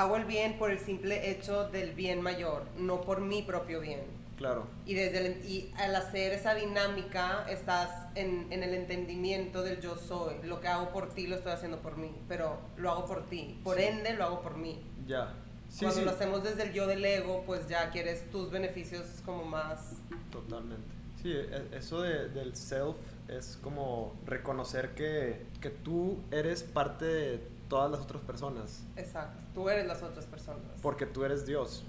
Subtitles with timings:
[0.00, 4.00] hago el bien por el simple hecho del bien mayor, no por mi propio bien.
[4.36, 4.68] Claro.
[4.86, 9.96] Y, desde el- y al hacer esa dinámica estás en, en el entendimiento del yo
[9.96, 10.36] soy.
[10.44, 13.58] Lo que hago por ti lo estoy haciendo por mí, pero lo hago por ti.
[13.64, 13.82] Por Sí.
[13.84, 14.80] ende lo hago por mí.
[15.08, 15.34] Ya.
[15.68, 16.04] Sí, Cuando sí.
[16.04, 19.96] lo hacemos desde el yo del ego, pues ya quieres tus beneficios como más...
[20.30, 20.86] Totalmente.
[21.20, 22.96] Sí, e- eso de- del self
[23.26, 28.82] es como reconocer que, que tú eres parte de todas las otras personas.
[28.96, 29.38] Exacto.
[29.54, 30.62] Tú eres las otras personas.
[30.82, 31.84] Porque tú eres Dios.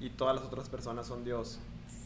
[0.00, 1.58] Y todas las otras personas son Dios.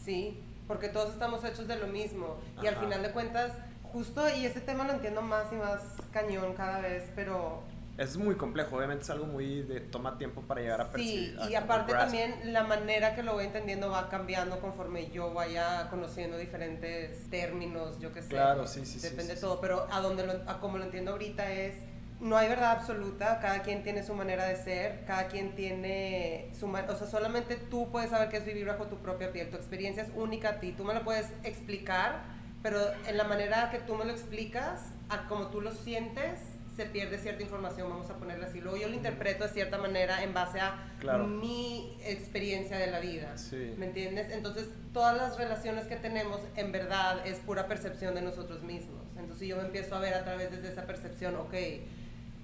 [0.05, 2.37] Sí, porque todos estamos hechos de lo mismo.
[2.61, 2.83] Y al Ajá.
[2.83, 7.11] final de cuentas, justo, y ese tema lo entiendo más y más cañón cada vez,
[7.15, 7.63] pero
[7.97, 11.39] Es muy complejo, obviamente es algo muy de toma tiempo para llegar a sí, percibir.
[11.39, 15.89] a y aparte también la manera que lo voy entendiendo va cambiando conforme yo vaya
[15.89, 18.29] conociendo diferentes términos, yo qué sé.
[18.29, 21.11] Claro, sí, sí, sí, Depende sí, todo, pero a donde lo, a como lo entiendo
[21.11, 21.75] ahorita es
[22.21, 26.67] no hay verdad absoluta, cada quien tiene su manera de ser, cada quien tiene su
[26.67, 29.57] ma- o sea, solamente tú puedes saber qué es vivir bajo tu propia piel, tu
[29.57, 32.21] experiencia es única a ti, tú me la puedes explicar,
[32.61, 36.39] pero en la manera que tú me lo explicas, a como tú lo sientes,
[36.75, 38.61] se pierde cierta información, vamos a ponerla así.
[38.61, 41.27] Luego yo lo interpreto de cierta manera en base a Claro.
[41.27, 43.37] mi experiencia de la vida.
[43.37, 43.73] Sí.
[43.77, 44.29] ¿Me entiendes?
[44.31, 49.03] Entonces, todas las relaciones que tenemos en verdad es pura percepción de nosotros mismos.
[49.17, 51.53] Entonces, yo me empiezo a ver a través de esa percepción, ok,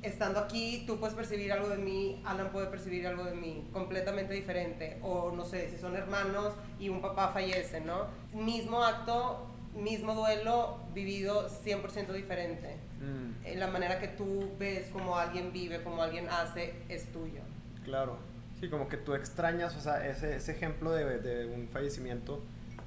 [0.04, 4.34] estando aquí, tú puedes percibir algo de mí, Alan puede percibir algo de mí, completamente
[4.34, 5.00] diferente.
[5.02, 8.06] O no sé, si son hermanos y un papá fallece, ¿no?
[8.34, 12.78] Mismo acto, mismo duelo, vivido 100% diferente.
[13.00, 17.42] Mm, Eh, La manera que tú ves como alguien vive, como alguien hace, es tuyo.
[17.84, 18.18] claro.
[18.60, 22.42] Sí, como que tú extrañas, o sea, ese, ese ejemplo de, de un fallecimiento,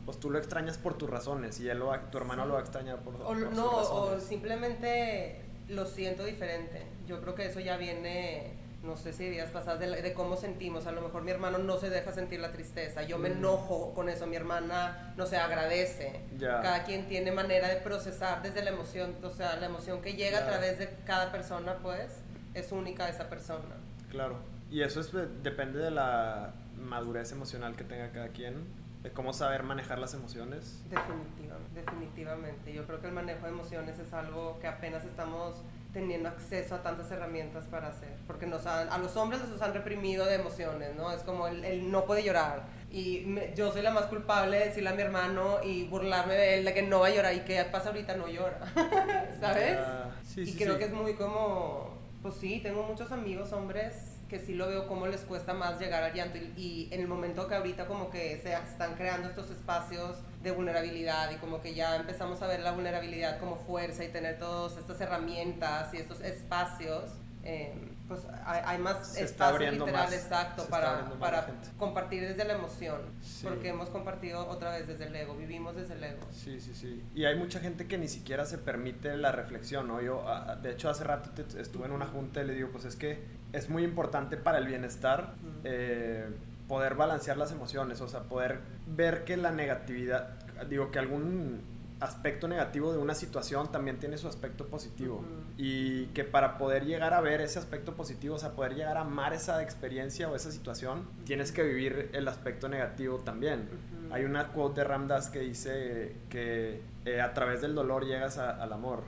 [0.05, 2.63] pues tú lo extrañas por tus razones y él lo tu hermano lo va a
[2.63, 4.25] extrañar por, O, por sus no, o razones.
[4.25, 6.83] simplemente lo siento diferente.
[7.07, 10.37] Yo creo que eso ya viene, no sé si días pasadas, de, la- de cómo
[10.37, 10.87] sentimos.
[10.87, 13.03] A lo mejor mi hermano no se deja sentir la tristeza.
[13.03, 13.39] Yo me Mm.
[13.39, 14.27] enojo con eso.
[14.27, 16.21] Mi hermana, no sé, agradece.
[16.39, 16.61] Ya.
[16.61, 19.15] Cada quien tiene manera de procesar desde la emoción.
[19.23, 20.47] O sea, la emoción que llega Claro.
[20.47, 22.21] a través de cada persona, pues,
[22.55, 23.77] es única de esa persona.
[24.11, 24.39] Claro.
[24.71, 25.11] Y eso es,
[25.43, 28.65] depende de la madurez emocional que tenga cada quien,
[29.03, 30.83] de cómo saber manejar las emociones.
[30.91, 32.73] Definitivamente, definitivamente.
[32.73, 35.63] Yo creo que el manejo de emociones es algo que apenas estamos
[35.93, 38.15] teniendo acceso a tantas herramientas para hacer.
[38.27, 41.11] Porque nos han- a los hombres nos han reprimido de emociones, ¿no?
[41.13, 42.65] Es como el, el no puede llorar.
[42.93, 46.59] Y me- yo soy la más culpable de decirle a mi hermano y burlarme de
[46.59, 48.59] él de que no va a llorar y que pasa ahorita no llora.
[49.41, 49.79] ¿Sabes?
[49.79, 50.79] Ya, sí, y sí, creo sí.
[50.79, 55.09] que es muy como, pues sí, tengo muchos amigos hombres que sí lo veo cómo
[55.09, 58.39] les cuesta más llegar al llanto y, y en el momento que ahorita como que
[58.41, 62.71] se están creando estos espacios de vulnerabilidad y como que ya empezamos a ver la
[62.71, 67.11] vulnerabilidad como fuerza y tener todas estas herramientas y estos espacios,
[67.43, 67.75] eh,
[68.07, 71.47] pues hay, hay más Se espacio literal más, exacto para, para
[71.77, 73.47] compartir desde la emoción, Sí.
[73.49, 76.21] porque hemos compartido otra vez desde el ego, vivimos desde el ego.
[76.33, 77.03] Sí, sí, sí.
[77.15, 80.01] Y hay mucha gente que ni siquiera se permite la reflexión, ¿no?
[80.01, 80.25] Yo,
[80.63, 83.69] de hecho, hace rato estuve en una junta y le digo, pues es que es
[83.69, 85.35] muy importante para el bienestar
[85.65, 86.27] eh,
[86.69, 90.29] poder balancear las emociones, o sea, poder ver que la negatividad,
[90.69, 91.61] digo, que algún
[91.99, 95.23] aspecto negativo de una situación también tiene su aspecto positivo.
[95.59, 99.03] Y que para poder llegar a ver ese aspecto positivo, o sea, poder llegar a
[99.03, 103.69] amar esa experiencia o esa situación, tienes que vivir el aspecto negativo también.
[104.13, 108.51] Hay una quote de Ramdas que dice que eh, a través del dolor llegas a-
[108.63, 109.03] al amor.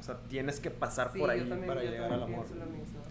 [0.00, 2.46] O sea, tienes que pasar Sí, por ahí también- para llegar al amor.
[2.46, 3.01] pienso lo mismo.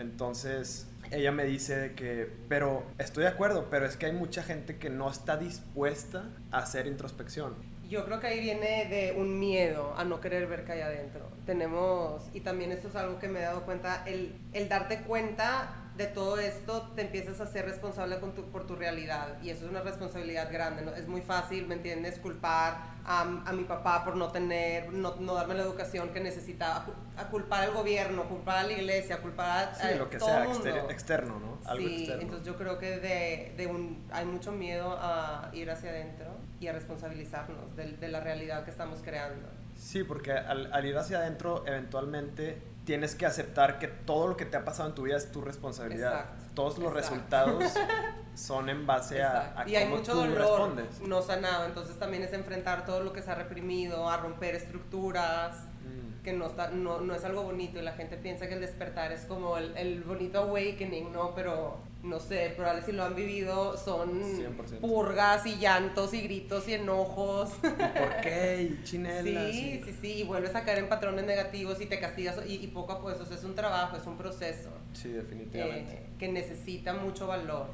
[0.00, 4.78] Entonces, ella me dice que, pero estoy de acuerdo, pero es que hay mucha gente
[4.78, 7.54] que no está dispuesta a hacer introspección.
[7.88, 11.28] Yo creo que ahí viene de un miedo a no querer ver que hay adentro.
[11.44, 15.79] Tenemos, y también esto es algo que me he dado cuenta, el, el darte cuenta
[16.00, 19.36] de todo esto, te empiezas a ser responsable con tu- por tu realidad.
[19.42, 20.82] Y eso es una responsabilidad grande.
[20.82, 20.94] ¿no?
[20.94, 22.18] Es muy fácil, ¿me entiendes?
[22.18, 26.76] Culpar a, a mi papá por no tener, no, no darme la educación que necesitaba,
[26.76, 30.08] a, cu- a culpar al gobierno, culpar a la iglesia, culpar a, Sí, a lo
[30.08, 30.64] que todo sea, el mundo.
[30.68, 31.58] exter- externo, ¿no?
[31.70, 32.22] Algo sí, externo.
[32.22, 36.28] entonces yo creo que de, de un, hay mucho miedo a ir hacia adentro
[36.60, 39.46] y a responsabilizarnos de, de la realidad que estamos creando.
[39.76, 42.60] Sí, porque al, al ir hacia adentro, eventualmente
[42.90, 45.40] tienes que aceptar que todo lo que te ha pasado en tu vida es tu
[45.42, 46.12] responsabilidad.
[46.12, 46.96] Exacto, Todos los exacto.
[47.14, 47.72] resultados
[48.34, 51.00] son en base a, a y hay cómo mucho tú dolor respondes.
[51.02, 55.56] no sanado, entonces también es enfrentar todo lo que se ha reprimido, a romper estructuras,
[55.82, 56.22] Mm.
[56.22, 59.12] que no, está, no, no es algo bonito y la gente piensa que el despertar
[59.12, 61.34] es como el, el bonito awakening, ¿no?
[61.34, 64.80] Pero no sé, probablemente si lo han vivido son 100%.
[64.80, 67.50] purgas y llantos y gritos y enojos.
[67.60, 68.62] ¿Por qué?
[68.80, 69.52] Y chinelas.
[69.52, 72.66] Sí, sí, sí, y vuelves a caer en patrones negativos y te castigas y, y
[72.68, 75.92] poco a poco, eso es un trabajo, es un proceso Sí, definitivamente.
[75.92, 77.66] eh, que necesita mucho valor,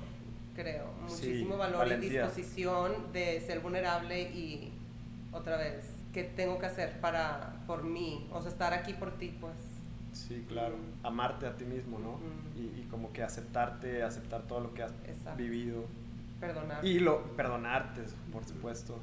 [0.54, 2.08] creo, Sí, muchísimo valor valentía.
[2.08, 4.72] y disposición de ser vulnerable y
[5.32, 8.26] otra vez, ¿qué tengo que hacer para, por mí?
[8.32, 9.52] O sea, estar aquí por ti, pues.
[10.16, 10.74] Sí, claro.
[11.02, 12.18] Amarte a ti mismo, ¿no?
[12.56, 15.36] Y, y como que aceptarte, aceptar todo lo que has Exacto.
[15.36, 15.84] vivido.
[16.40, 16.84] Perdonar.
[16.84, 18.02] Y lo, perdonarte,
[18.32, 18.98] por supuesto.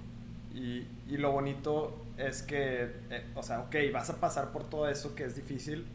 [0.53, 4.87] Y, y lo bonito es que, eh, o sea, ok, vas a pasar por todo
[4.89, 5.85] eso que es difícil,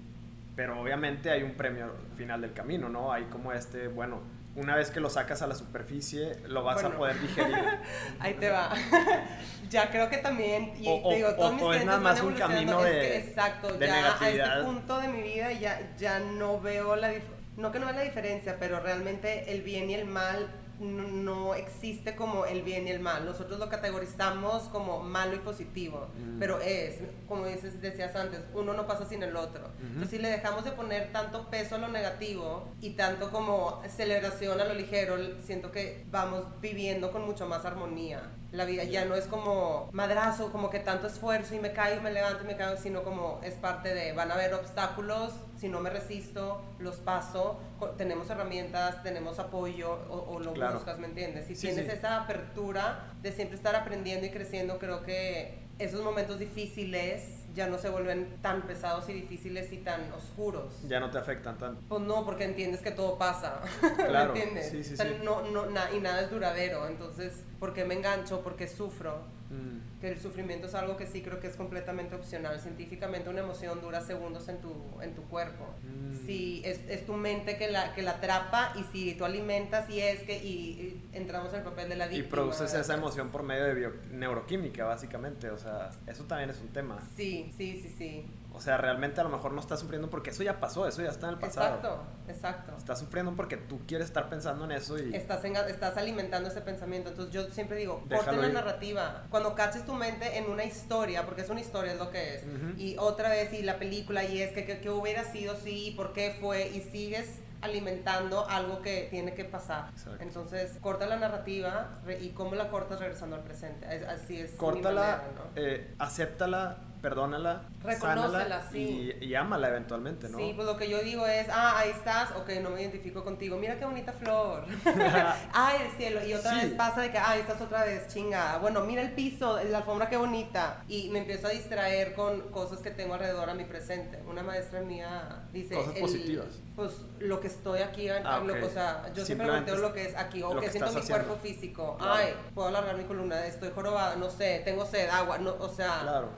[0.56, 3.12] pero obviamente hay un premio al final del camino, ¿no?
[3.12, 4.21] Hay como este, bueno,
[4.56, 7.55] una vez que lo sacas a la superficie, lo vas a poder digerir.
[8.19, 8.75] Ahí te va.
[9.71, 12.21] ya creo que también, y O- te digo, todos o- mis o es nada más
[12.23, 14.53] un camino es de- que, exacto, de ya a negatividad.
[14.59, 17.12] este punto de mi vida ya, ya no veo la
[17.56, 20.49] no que no vea la diferencia, pero realmente el bien y el mal
[20.80, 23.25] no, no existe como el bien y el mal.
[23.25, 26.38] Nosotros lo categorizamos como malo y positivo, Mm.
[26.38, 26.96] pero es,
[27.26, 29.69] como dices, decías antes, uno no pasa sin el otro.
[29.80, 34.60] Entonces, si le dejamos de poner tanto peso a lo negativo y tanto como celebración
[34.60, 38.22] a lo ligero, siento que vamos viviendo con mucho más armonía.
[38.50, 42.11] La vida ya no es como madrazo, como que tanto esfuerzo y me caigo, me
[42.11, 45.81] levanto y me caigo, sino como es parte de, van a haber obstáculos, si no
[45.81, 47.61] me resisto, los paso,
[47.99, 50.77] tenemos herramientas, tenemos apoyo o, o lo Claro.
[50.77, 51.47] buscas, ¿me entiendes?
[51.47, 51.99] Si Sí, tienes sí.
[51.99, 57.79] esa apertura de siempre estar aprendiendo y creciendo, creo que esos momentos difíciles ya no
[57.79, 60.83] se vuelven tan pesados y difíciles y tan oscuros.
[60.89, 61.81] ya no te afectan tanto.
[61.89, 63.61] Pues no, porque entiendes que todo pasa.
[63.97, 64.71] Claro, ¿Me entiendes?
[64.71, 65.17] sí, sí, O sea, sí.
[65.25, 66.87] No, no, na- y nada es duradero.
[66.87, 68.41] Entonces, ¿por qué me engancho?
[68.43, 69.23] ¿Por qué sufro?
[69.50, 72.61] Mm, Que el sufrimiento es algo que sí creo que es completamente opcional.
[72.61, 74.73] Científicamente una emoción dura segundos en tu,
[75.03, 75.65] en tu cuerpo.
[75.83, 76.25] Mm.
[76.25, 80.00] Si es, es tu mente que la, que la atrapa y si tú alimentas y
[80.00, 82.31] es que y, y entramos en el papel de la Y víctima.
[82.31, 85.50] produces esa emoción por medio de bio- neuroquímica, básicamente.
[85.50, 87.00] O sea, eso también es un tema.
[87.17, 88.27] Sí, sí, sí, sí.
[88.53, 91.11] O sea, realmente a lo mejor no estás sufriendo porque eso ya pasó, eso ya
[91.11, 91.77] está en el pasado.
[91.77, 92.77] Exacto, exacto.
[92.77, 95.15] Estás sufriendo porque tú quieres estar pensando en eso y...
[95.15, 97.11] Estás, en- estás alimentando ese pensamiento.
[97.11, 98.55] Entonces yo siempre digo, Déjalo corten la ir.
[98.55, 99.25] narrativa.
[99.31, 102.43] Cuando caches tu mente en una historia, porque es una historia, es lo que es.
[102.44, 102.75] Ujú.
[102.79, 105.90] Y otra vez, y la película, y es que, que, que hubiera sido sí, y
[105.93, 109.88] por qué fue, y sigues alimentando algo que tiene que pasar.
[109.90, 110.23] Exacto.
[110.23, 113.87] Entonces, corta la narrativa y cómo la cortas regresando al presente.
[113.90, 114.50] Es- así es.
[114.52, 115.50] Córtala, manera, ¿no?
[115.56, 119.15] eh, acéptala, perdónala, Reconócela, sí.
[119.21, 120.39] y, y ámala eventualmente, ¿no?
[120.39, 123.56] Sí, pues lo que yo digo es, ah, ahí estás, ok, no me identifico contigo,
[123.56, 124.65] mira qué bonita flor.
[125.53, 126.67] ay, el cielo, y otra Sí.
[126.67, 130.09] vez pasa de que, ay, estás otra vez, chinga, bueno, mira el piso, la alfombra
[130.09, 134.21] qué bonita, y me empiezo a distraer con cosas que tengo alrededor a mi presente.
[134.29, 136.47] Una maestra mía dice, Cosas el- positivas.
[136.77, 138.62] Pues lo que estoy aquí, en- Ah, lo- ok.
[138.65, 141.11] o sea, yo siempre volteo lo que es aquí, o lo que, siento mi estás
[141.11, 141.61] cuerpo haciendo.
[141.61, 142.12] físico, Claro.
[142.15, 146.00] ay, puedo alargar mi columna, estoy jorobada, no sé, tengo sed, agua, no, o sea,
[146.03, 146.29] Claro.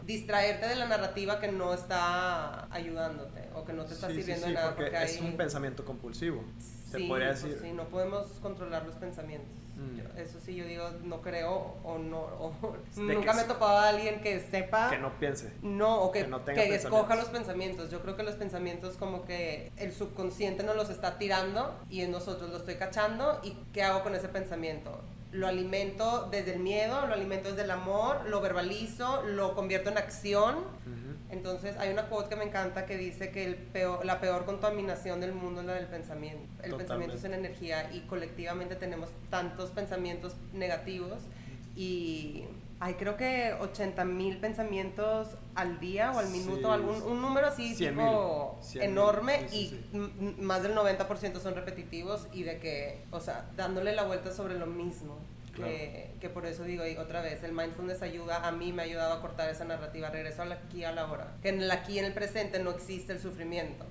[0.52, 4.19] Distraerte de la narrativa que no está ayudándote o que no te está Sí, sí,
[4.20, 4.75] sirviendo sí, de nada.
[4.75, 6.44] porque, es hay- un pensamiento compulsivo.
[6.91, 7.58] Se Sí, podría pues decir.
[7.62, 9.55] sí, no podemos controlar los pensamientos.
[9.76, 9.97] Mm.
[9.99, 12.19] Yo- eso sí, yo digo, no creo o no.
[12.19, 12.52] o-
[12.97, 14.91] nunca me he topado a alguien que sepa.
[14.91, 15.52] Que no piense.
[15.62, 17.91] No, o que, que no tenga que escoja los pensamientos.
[17.91, 22.11] Yo creo que los pensamientos como que el subconsciente nos los está tirando y en
[22.11, 25.00] nosotros lo estoy cachando y ¿qué hago con ese pensamiento?
[25.32, 29.99] Lo alimento desde el miedo, lo alimento desde el amor, lo verbalizo, lo convierto en
[29.99, 30.56] acción.
[31.31, 35.21] Entonces hay una quote que me encanta que dice que el peor, la peor contaminación
[35.21, 36.49] del mundo es la del pensamiento.
[36.65, 41.23] El pensamiento es en energía y colectivamente tenemos tantos pensamientos negativos
[41.76, 42.47] y
[42.82, 47.02] hay creo que 80 mil pensamientos al día o al minuto, Sí, algún, sí.
[47.06, 51.54] un número así 100,000, tipo 100,000, enorme sí, sí, y m- más del 90% son
[51.54, 55.18] repetitivos y de que, o sea, dándole la vuelta sobre lo mismo.
[55.54, 58.84] Que, que por eso digo, y otra vez, el mindfulness ayuda, a mí me ha
[58.87, 61.34] ayudado a cortar esa narrativa, regreso aquí a la hora.
[61.42, 63.84] Que en el aquí, en el presente, no existe el sufrimiento.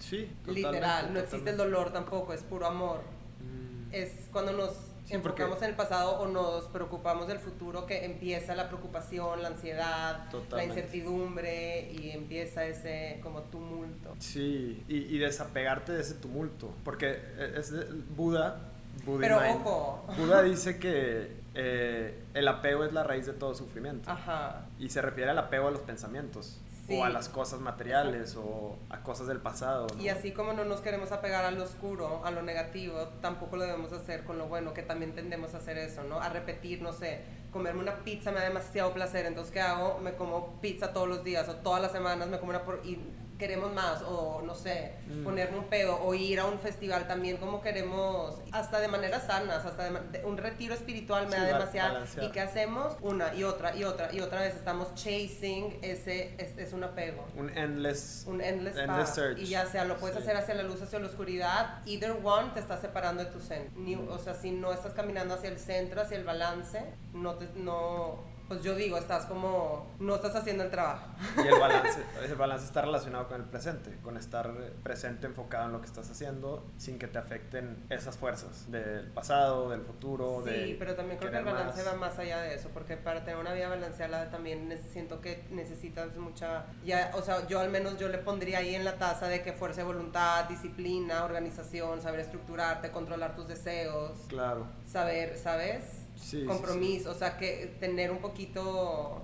[0.00, 3.00] Sí, Literal, no existe el dolor tampoco, es puro amor.
[3.40, 3.94] Mm.
[3.94, 8.04] Es cuando nos Sí, enfocamos porque- en el pasado o nos preocupamos del futuro que
[8.04, 14.14] empieza la preocupación, la ansiedad, la incertidumbre y empieza ese como tumulto.
[14.18, 16.72] Sí, y, y desapegarte de ese tumulto.
[16.84, 17.18] Porque
[17.56, 17.86] es de-
[18.16, 18.60] Buda.
[19.04, 20.04] Buddha Pero Mind, ojo.
[20.18, 24.10] Buda dice que eh, el apego es la raíz de todo sufrimiento.
[24.10, 24.66] Ajá.
[24.78, 26.60] Y se refiere al apego a los pensamientos.
[26.90, 29.86] O a las cosas materiales o a cosas del pasado.
[29.98, 33.64] Y así como no nos queremos apegar a lo oscuro, a lo negativo, tampoco lo
[33.64, 36.20] debemos hacer con lo bueno, que también tendemos a hacer eso, ¿no?
[36.20, 39.98] A repetir, no sé, comerme una pizza me da demasiado placer, entonces ¿qué hago?
[39.98, 42.80] Me como pizza todos los días o todas las semanas me como una por...
[42.84, 42.98] Y
[43.38, 45.24] queremos más o no sé, mm.
[45.24, 49.64] ponerme un pedo o ir a un festival también como queremos, hasta de manera sanas,
[49.64, 52.04] hasta de, un retiro espiritual me da demasiado.
[52.20, 52.96] ¿Y qué hacemos?
[53.00, 57.26] Una y otra y otra y otra vez estamos chasing ese, es, un apego.
[57.36, 58.74] Un endless, un endless,
[59.14, 59.38] search.
[59.38, 62.60] Y ya sea, lo puedes hacer hacia la luz, hacia la oscuridad, either one te
[62.60, 63.80] está separando de tu centro.
[63.80, 64.08] Mm.
[64.08, 68.27] O sea, si no estás caminando hacia el centro, hacia el balance, no te, no
[68.48, 71.06] pues yo digo, estás como, no estás haciendo el trabajo.
[71.36, 74.50] Y el balance, el balance está relacionado con el presente, con estar
[74.82, 79.68] presente, enfocado en lo que estás haciendo, sin que te afecten esas fuerzas del pasado,
[79.70, 80.42] del futuro.
[80.46, 83.38] Sí, pero también creo que el balance va más allá de eso, porque para tener
[83.38, 88.08] una vida balanceada también siento que necesitas mucha, ya, o sea, yo al menos yo
[88.08, 92.90] le pondría ahí en la taza de que fuerza de voluntad, disciplina, organización, saber estructurarte,
[92.90, 94.18] controlar tus deseos.
[94.28, 94.66] Claro.
[94.86, 95.97] Saber, ¿sabes?
[96.46, 99.22] Compromiso, o sea, que tener un poquito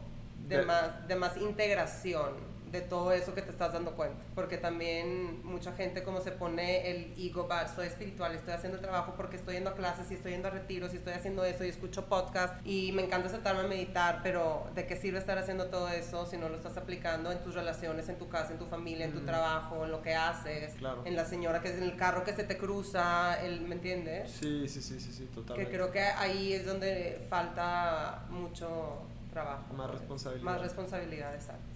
[0.48, 4.22] de, más, de más integración de todo eso que te estás dando cuenta.
[4.34, 9.14] Porque también mucha gente como se pone el ego bad, soy espiritual, estoy haciendo trabajo
[9.16, 11.68] porque estoy yendo a clases y estoy yendo a retiros y estoy haciendo eso y
[11.68, 15.88] escucho podcast y me encanta sentarme a meditar, pero ¿de qué sirve estar haciendo todo
[15.88, 19.06] eso si no lo estás aplicando en tus relaciones, en tu casa, en tu familia,
[19.06, 22.24] en tu trabajo, en lo que haces, en la señora que es en el carro
[22.24, 24.30] que se te cruza, el, ¿me entiendes?
[24.30, 25.70] Sí, sí, sí, sí, sí, totalmente.
[25.70, 29.72] Que creo que ahí es donde falta mucho trabajo.
[29.74, 30.44] Más responsabilidad.
[30.44, 31.73] Más responsabilidad, exacto.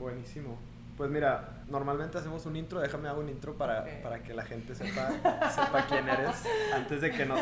[0.00, 0.56] Buenísimo.
[0.96, 4.74] Pues mira, normalmente hacemos un intro, déjame hago un intro para, para que la gente
[4.74, 5.08] sepa,
[5.50, 6.42] sepa quién eres
[6.74, 7.40] antes de que nos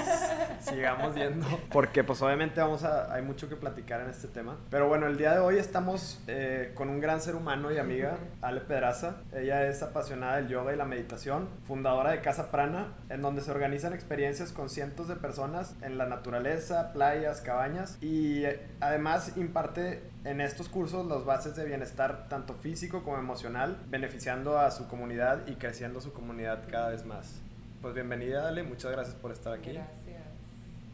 [0.60, 1.46] sigamos yendo.
[1.72, 4.56] Porque pues obviamente vamos a, hay mucho que platicar en este tema.
[4.70, 8.18] Pero bueno, el día de hoy estamos eh, con un gran ser humano y amiga,
[8.42, 9.16] Ale Pedraza.
[9.32, 13.50] Ella es apasionada del yoga y la meditación, fundadora de Casa Prana, en donde se
[13.50, 20.02] organizan experiencias con cientos de personas en la naturaleza, playas, cabañas y eh, además imparte
[20.28, 25.46] en estos cursos las bases de bienestar tanto físico como emocional, beneficiando a su comunidad
[25.46, 27.40] y creciendo su comunidad cada vez más.
[27.80, 29.72] Pues bienvenida, Ale, muchas gracias por estar aquí.
[29.72, 30.22] Gracias.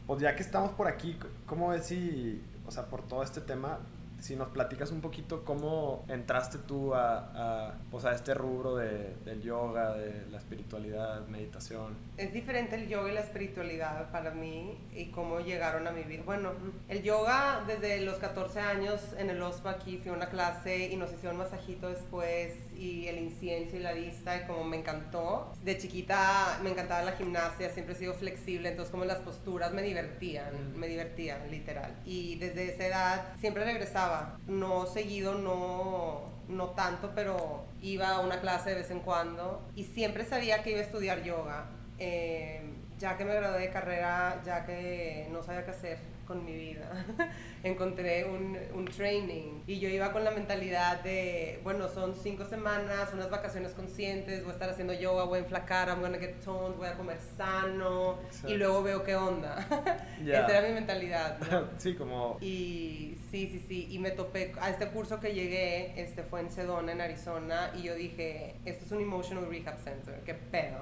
[0.07, 3.81] Pues ya que estamos por aquí, ¿cómo ves si, o sea, por todo este tema,
[4.25, 9.14] si nos platicas un poquito cómo entraste tú a, a, pues a este rubro de,
[9.23, 11.95] del yoga, de la espiritualidad, meditación.
[12.16, 16.23] Es diferente el yoga y la espiritualidad para mí y cómo llegaron a mi vida.
[16.25, 16.52] Bueno,
[16.88, 20.97] el yoga desde los 14 años en el OSPA aquí fui a una clase y
[20.97, 25.52] nos hicieron masajito después y el incienso y la vista y como me encantó.
[25.62, 29.83] De chiquita me encantaba la gimnasia, siempre he sido flexible, entonces como las posturas me
[29.83, 31.95] divertían, me divertían literal.
[32.07, 34.13] Y desde esa edad siempre regresaba,
[34.47, 39.85] no seguido, no, no tanto, pero iba a una clase de vez en cuando y
[39.85, 41.66] siempre sabía que iba a estudiar yoga.
[41.99, 42.62] Eh,
[42.99, 47.04] ya que me gradué de carrera, ya que no sabía qué hacer con mi vida.
[47.62, 53.11] Encontré un, un, training y yo iba con la mentalidad de, bueno, son cinco semanas,
[53.12, 56.76] unas vacaciones conscientes, voy a estar haciendo yoga, voy a enflacar, I'm gonna get toned,
[56.76, 59.66] voy a comer sano y luego veo qué onda.
[60.21, 61.38] Esa era mi mentalidad.
[61.78, 62.38] sí, como...
[62.40, 66.50] Y sí, sí, sí, y me topé a este curso que llegué, este fue en
[66.50, 70.78] Sedona, en Arizona, y yo dije, esto es un Emotional Rehab Center, qué pedo.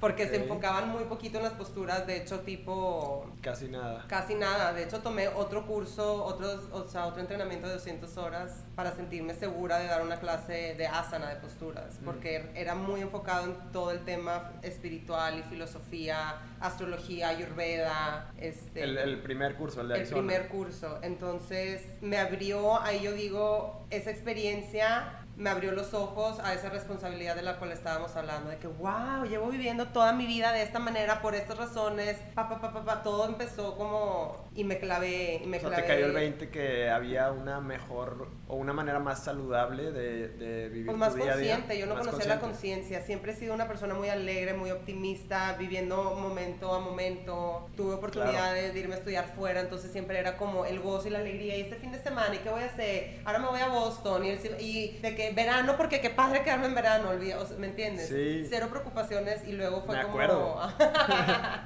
[0.00, 3.30] Porque se enfocaban muy poquito en las posturas, de hecho, tipo...
[3.40, 4.04] Casi nada.
[4.08, 8.64] Casi nada, de hecho tomé otro curso, otro, o sea, otro entrenamiento de 200 horas
[8.74, 13.44] para sentirme segura de dar una clase de asana, de posturas, porque era muy enfocado
[13.44, 18.32] en todo el tema espiritual y filosofía, astrología, ayurveda.
[18.36, 23.86] Este, el, primer curso, el de El primer curso, entonces me abrió, ahí yo digo,
[23.90, 28.58] esa experiencia me abrió los ojos a esa responsabilidad de la cual estábamos hablando, de
[28.58, 32.60] que, wow, llevo viviendo toda mi vida de esta manera, por estas razones, pa, pa,
[32.60, 35.76] pa, pa, todo empezó como, y me clavé, y me clavé.
[35.76, 40.68] te cayó el 20 que había una mejor, o una manera más saludable de, de
[40.68, 43.66] vivir pues más tu día consciente, yo no conocía la conciencia, siempre he sido una
[43.66, 49.32] persona muy alegre, muy optimista, viviendo momento a momento, tuve oportunidades de irme a estudiar
[49.34, 52.34] fuera, entonces siempre era como el gozo y la alegría, y este fin de semana,
[52.34, 53.20] ¿y qué voy a hacer?
[53.24, 54.28] Ahora me voy a Boston, y,
[54.62, 57.10] y de que verano, porque qué padre quedarme en verano,
[57.58, 58.08] ¿me entiendes?
[58.08, 58.46] Sí.
[58.48, 60.14] Cero preocupaciones y luego fue Me como...
[60.14, 60.72] acuerdo.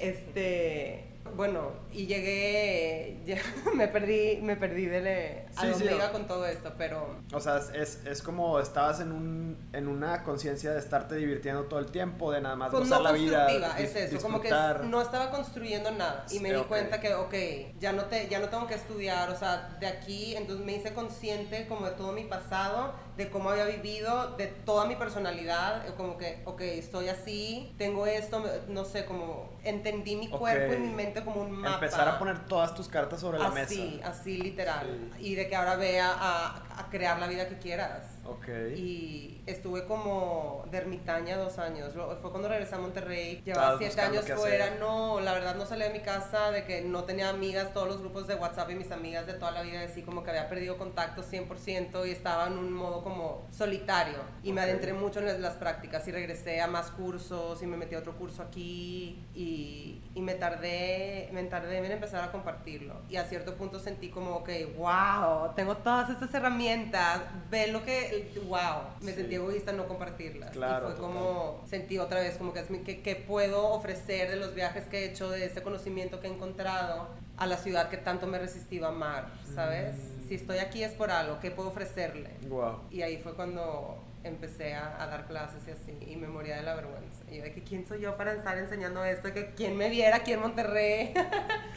[0.00, 1.07] este
[1.38, 3.36] bueno, y llegué, ya,
[3.74, 7.38] me perdí, me perdí de a Sí, dónde sí, iba con todo esto, pero O
[7.38, 11.92] sea, es, es como estabas en, un, en una conciencia de estarte divirtiendo todo el
[11.92, 13.78] tiempo, de nada más pues gozar no la vida.
[13.78, 16.66] es eso, como que no estaba construyendo nada y me Sí, di ok.
[16.66, 17.34] cuenta que, ok,
[17.78, 20.92] ya no, te, ya no tengo que estudiar, o sea, de aquí, entonces me hice
[20.92, 25.92] consciente como de todo mi pasado, de cómo había vivido, de toda mi personalidad, eh,
[25.96, 30.94] como que, ok, estoy así, tengo esto, no sé, como entendí mi cuerpo y mi
[30.94, 31.74] mente como un mapa.
[31.74, 34.08] Empezar a poner todas tus cartas sobre la así, mesa.
[34.08, 35.30] así literal, Sí.
[35.30, 38.04] y de que ahora vea a, a crear la vida que quieras.
[38.30, 38.48] Ok.
[38.76, 41.92] Y estuve como de ermitaña dos años.
[42.20, 43.42] Fue cuando regresé a Monterrey.
[43.44, 44.76] Llevaba siete años fuera.
[44.78, 47.72] No, la verdad no salí de mi casa, de que no tenía amigas.
[47.72, 50.30] Todos los grupos de WhatsApp y mis amigas de toda la vida, así como que
[50.30, 54.18] había perdido contacto 100% y estaba en un modo como solitario.
[54.42, 54.68] Y me Ok.
[54.68, 57.98] adentré mucho en las, las prácticas y regresé a más cursos y me metí a
[58.00, 62.94] otro curso aquí y, y me tardé, me tardé en empezar a compartirlo.
[63.08, 67.20] Y a cierto punto sentí como, ok, wow, tengo todas estas herramientas,
[67.50, 69.18] ve lo que, wow, me Sí.
[69.18, 70.50] sentí egoísta no compartirlas.
[70.52, 71.10] Claro, y fue total.
[71.14, 74.86] como, sentí otra vez como que, es mi- que, que puedo ofrecer de los viajes
[74.86, 78.36] que he hecho, de ese conocimiento que he encontrado a la ciudad que tanto me
[78.38, 79.94] he resistido a amar, ¿sabes?
[79.96, 80.28] Mm.
[80.28, 82.30] Si estoy aquí es por algo, ¿qué puedo ofrecerle?
[82.48, 82.80] Wow.
[82.90, 86.62] Y ahí fue cuando empecé a, a dar clases y así, y me moría de
[86.62, 87.22] la vergüenza.
[87.30, 89.32] Y yo de que, ¿quién soy yo para estar enseñando esto?
[89.32, 91.14] Que quién me viera aquí en Monterrey.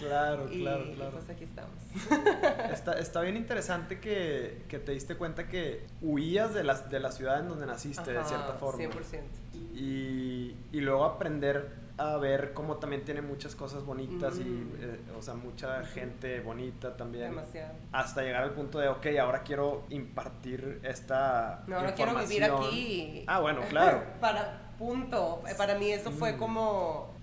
[0.01, 1.12] Claro, y, claro, y claro.
[1.12, 1.75] pues aquí estamos.
[2.71, 7.12] Está, está bien interesante que, que te diste cuenta que huías de la, de la
[7.12, 8.83] ciudad en donde naciste, de Ajá, cierta forma.
[8.83, 9.21] 100%.
[9.75, 15.22] Y, y luego aprender a ver cómo también tiene muchas cosas bonitas y, eh, o
[15.22, 17.29] sea, mucha gente bonita también.
[17.29, 17.74] Demasiado.
[17.91, 23.24] Hasta llegar al punto de, ok, ahora quiero impartir esta No, ahora quiero vivir aquí.
[23.27, 24.03] Ah, bueno, claro.
[24.20, 25.43] para punto.
[25.48, 26.39] Eh, Para mí eso fue Mm.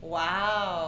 [0.01, 0.21] Como, Eh,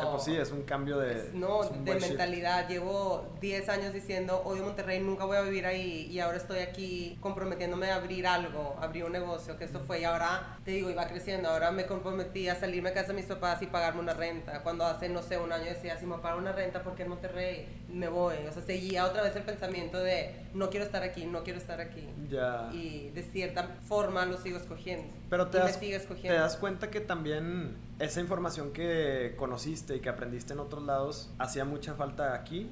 [0.02, 0.10] wow.
[0.12, 1.30] Pues sí, es un cambio de...
[1.34, 2.08] No, de buen shift.
[2.08, 2.68] mentalidad.
[2.68, 6.06] Llevo 10 años diciendo, odio Monterrey, nunca voy a vivir ahí.
[6.10, 10.00] Y ahora estoy aquí comprometiéndome a abrir algo, abrir un negocio, que eso fue.
[10.00, 11.48] Y ahora, te digo, iba creciendo.
[11.50, 14.62] Ahora me comprometí a salirme a casa de mis papás y pagarme una renta.
[14.62, 17.84] Cuando hace, no sé, un año decía, si me pago una renta, porque en Monterrey
[17.88, 18.36] me voy.
[18.48, 21.80] O sea, seguía otra vez el pensamiento de, no quiero estar aquí, no quiero estar
[21.80, 22.08] aquí.
[22.28, 22.68] Ya.
[22.72, 25.12] Y de cierta forma lo sigo escogiendo.
[25.28, 26.40] Pero te y das, me sigue te escogiendo.
[26.40, 28.99] das cuenta que también esa información que
[29.36, 32.68] conociste y que aprendiste en otros lados hacía mucha falta aquí.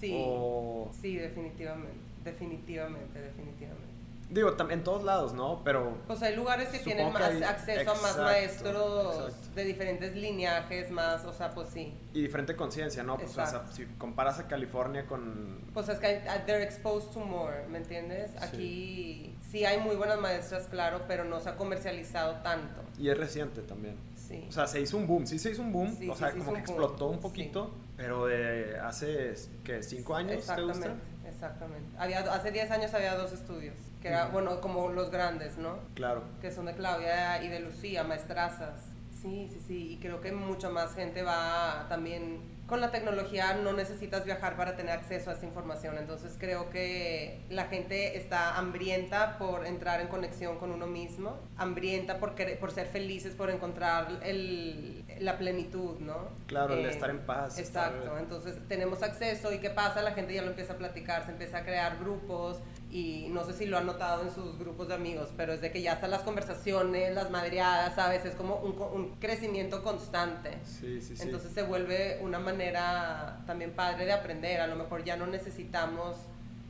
[0.00, 0.14] Sí.
[0.26, 1.94] O Sí, definitivamente,
[2.24, 3.86] definitivamente, definitivamente.
[4.28, 5.62] digo, en todos lados, ¿no?
[5.64, 9.54] Pero Pues hay lugares que tienen que más hay- acceso a más exacto, maestros exacto.
[9.54, 11.94] de diferentes lineajes, más, o sea, pues sí.
[12.12, 13.16] y diferente conciencia, ¿no?
[13.16, 13.72] Pues, o sea, Exacto.
[13.72, 18.32] si comparas a California con Pues es que they're exposed to more, ¿me entiendes?
[18.32, 18.36] Sí.
[18.42, 22.82] Aquí sí hay muy buenas maestras, claro, pero no se ha comercializado tanto.
[22.98, 23.96] y es reciente también.
[24.26, 24.44] Sí.
[24.48, 26.38] O sea, se hizo un boom, sí se hizo un boom, Sí, o sea, se
[26.38, 29.82] como que boom, explotó un poquito, pero de hace, ¿qué?
[29.82, 31.28] ¿Cinco años te Exactamente, gusta?
[31.28, 31.96] exactamente.
[31.98, 34.32] Había, hace 10 años había dos estudios, que era, Ujú.
[34.32, 35.78] bueno, como los grandes, ¿no?
[35.94, 36.22] Claro.
[36.40, 38.80] que son de Claudia y de Lucía, maestrazas.
[39.26, 43.72] Sí, sí, sí, y creo que mucha más gente va también con la tecnología, no
[43.72, 49.36] necesitas viajar para tener acceso a esta información, entonces creo que la gente está hambrienta
[49.38, 55.04] por entrar en conexión con uno mismo, hambrienta por, por ser felices, por encontrar el,
[55.20, 56.28] la plenitud, ¿no?
[56.46, 57.58] Claro, el Eh, estar en paz.
[57.58, 61.24] estar- Exacto, entonces tenemos acceso y qué pasa, la gente ya lo empieza a platicar,
[61.24, 62.58] se empieza a crear grupos
[62.90, 65.70] y no sé si lo han notado en sus grupos de amigos, pero es de
[65.70, 68.24] que ya están las conversaciones, las madreadas, ¿sabes?
[68.24, 70.58] Es como un, un crecimiento constante.
[70.64, 71.22] Sí, sí, sí.
[71.22, 76.16] Entonces se vuelve una manera también padre de aprender, a lo mejor ya no necesitamos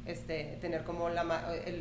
[0.07, 1.25] este, tener como la,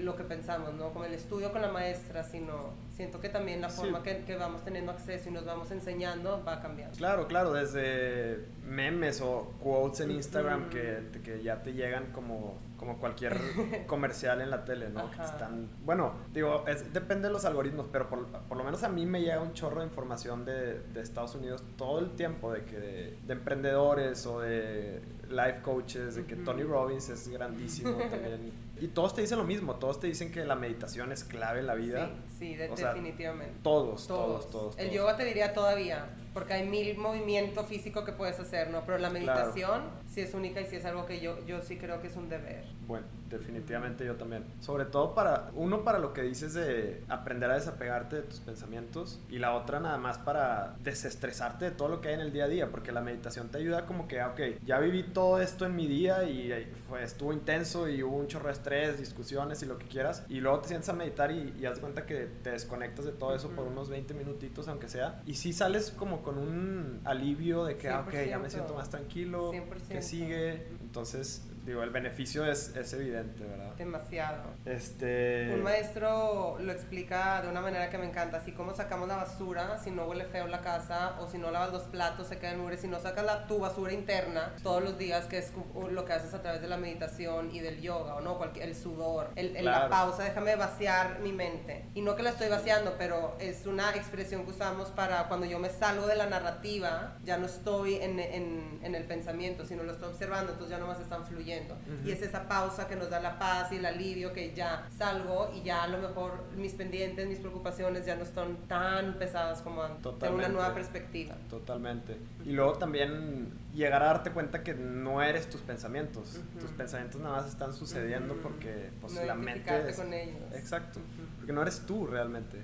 [0.02, 0.90] lo que pensamos, ¿no?
[0.92, 3.82] Como el estudio con la maestra, sino siento que también la Sí.
[3.82, 6.96] forma que, que vamos teniendo acceso y nos vamos enseñando va cambiando.
[6.98, 10.70] Claro, claro, desde memes o quotes en Instagram Ujú.
[10.72, 13.38] que, que ya te llegan como, como cualquier
[13.88, 15.12] comercial en la tele, ¿no?
[15.12, 18.90] Que están, bueno, digo, es- depende de los algoritmos, pero por, por lo menos a
[18.90, 22.64] mí me llega un chorro de información de, de Estados Unidos todo el tiempo, de
[22.64, 26.36] que de, de emprendedores o de life coaches, de que.
[26.36, 28.52] Tony Robbins es grandísimo también.
[28.80, 31.68] Y todos te dicen lo mismo, todos te dicen que la meditación es clave en
[31.68, 32.10] la vida.
[32.28, 33.56] Sí, sí, de- O sea, definitivamente.
[33.64, 34.78] Todos, todos, todos.
[34.78, 34.96] El todos.
[34.96, 38.84] yoga te diría todavía, porque hay mil movimiento físico que puedes hacer, ¿no?
[38.86, 42.02] Pero la meditación sí es única y sí es algo que yo, yo sí creo
[42.02, 42.66] que es un deber.
[42.86, 44.44] Bueno, definitivamente yo también.
[44.60, 49.22] Sobre todo para, uno para lo que dices de aprender a desapegarte de tus pensamientos
[49.30, 52.44] y la otra nada más para desestresarte de todo lo que hay en el día
[52.44, 55.66] a día, porque la meditación te ayuda como que, ah, ok, ya viví todo esto
[55.66, 59.64] en mi día y eh, fue, estuvo intenso y hubo un chorro de estrés, discusiones
[59.64, 62.28] y lo que quieras, y luego te sientes a meditar y, y haz cuenta que
[62.44, 63.72] te desconectas de todo eso por Ujú.
[63.72, 68.04] unos 20 minutitos, aunque sea, y sí sales como con un alivio de que, ah,
[68.06, 69.88] ok, ya me siento más tranquilo, 100%.
[69.88, 70.68] que sigue.
[70.82, 73.74] Entonces, digo, el beneficio es, es evidente, ¿verdad?
[73.76, 74.44] Demasiado.
[74.66, 75.52] Este...
[75.54, 79.78] Un maestro lo explica de una manera que me encanta, así como sacamos la basura,
[79.80, 82.82] si no huele feo la casa, o si no lavas los platos, se quedan mugres,
[82.82, 85.52] si no sacas la, tu basura interna todos los días, que es
[85.90, 88.76] lo que haces a través de la meditación y del yoga, o no, cualquier, el
[88.76, 89.90] sudor, el, el- la Claro.
[89.90, 91.86] pausa, déjame vaciar mi mente.
[91.96, 95.58] Y no que la estoy vaciando, pero es una expresión que usamos para cuando yo
[95.60, 99.92] me salgo de la narrativa, ya no estoy en, en, en el pensamiento, sino lo
[99.94, 101.55] estoy observando, entonces ya nomás están fluyendo.
[101.64, 102.08] Ujú.
[102.08, 105.52] Y es esa pausa que nos da la paz y el alivio, que ya salgo
[105.56, 109.84] y ya a lo mejor mis pendientes, mis preocupaciones ya no están tan pesadas como
[109.84, 110.02] antes.
[110.02, 110.54] Tengo una Totalmente.
[110.54, 111.36] nueva perspectiva.
[111.50, 112.18] Totalmente.
[112.44, 116.38] Y luego también llegar a darte cuenta que no eres tus pensamientos.
[116.38, 116.60] Ujú.
[116.60, 119.96] Tus pensamientos nada más están sucediendo porque pues, no la mente es...
[119.96, 120.38] con ellos.
[120.54, 121.00] Exacto.
[121.38, 122.62] Porque no eres tú realmente.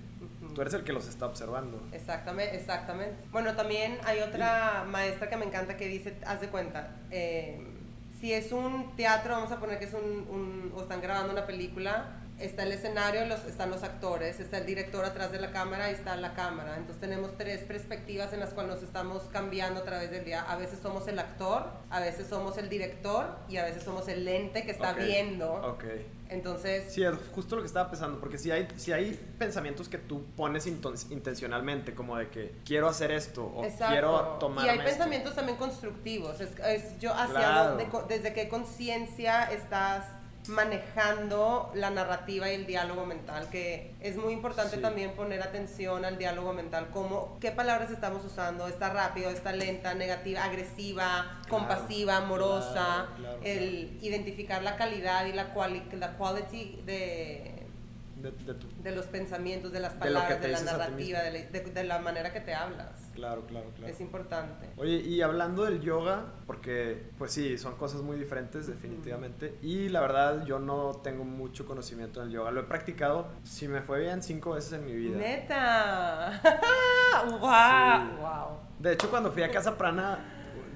[0.55, 1.81] Tú eres el que los está observando.
[1.91, 3.15] Exactamente, exactamente.
[3.31, 7.65] Bueno, también hay otra maestra que me encanta que dice, haz de cuenta, eh,
[8.21, 12.20] si es un teatro, vamos a poner que es un, o están grabando una película,
[12.45, 15.93] está el escenario, los, están los actores, está el director atrás de la cámara y
[15.93, 16.77] está la cámara.
[16.77, 20.41] Entonces tenemos tres perspectivas en las cuales nos estamos cambiando a través del día.
[20.43, 24.25] A veces somos el actor, a veces somos el director y a veces somos el
[24.25, 24.97] lente que está Ok.
[24.99, 25.53] viendo.
[25.53, 25.83] Ok.
[26.29, 29.97] Entonces, Sí, es justo lo que estaba pensando, porque si hay, si hay pensamientos que
[29.97, 33.91] tú pones intencionalmente, como de que quiero hacer esto o Exacto.
[33.91, 36.39] quiero tomar Y hay pensamientos también constructivos.
[36.39, 37.69] Es, es yo hacia Claro.
[37.71, 40.05] dónde, co- desde qué conciencia estás
[40.47, 44.81] manejando la narrativa y el diálogo mental, que es muy importante Sí.
[44.81, 49.93] también poner atención al diálogo mental, como qué palabras estamos usando, está rápido, está lenta,
[49.93, 56.17] negativa, agresiva, Claro, compasiva, amorosa, claro, claro, el identificar la calidad y la, quali la
[56.17, 57.60] quality de,
[58.21, 61.71] de, de tu- de los pensamientos, de las palabras, de, la narrativa, de la, de-
[61.71, 62.89] de la manera que te hablas.
[63.13, 63.91] Claro, claro, claro.
[63.91, 64.69] Es importante.
[64.77, 69.57] Oye, y hablando del yoga, porque pues sí, son cosas muy diferentes definitivamente.
[69.61, 72.51] Y la verdad yo no tengo mucho conocimiento del yoga.
[72.51, 75.17] Lo he practicado, si me fue bien, cinco veces en mi vida.
[75.17, 76.41] Neta.
[77.39, 78.09] wow.
[78.09, 78.21] Sí.
[78.21, 78.57] Wow.
[78.79, 80.19] De hecho, cuando fui a Casa Prana,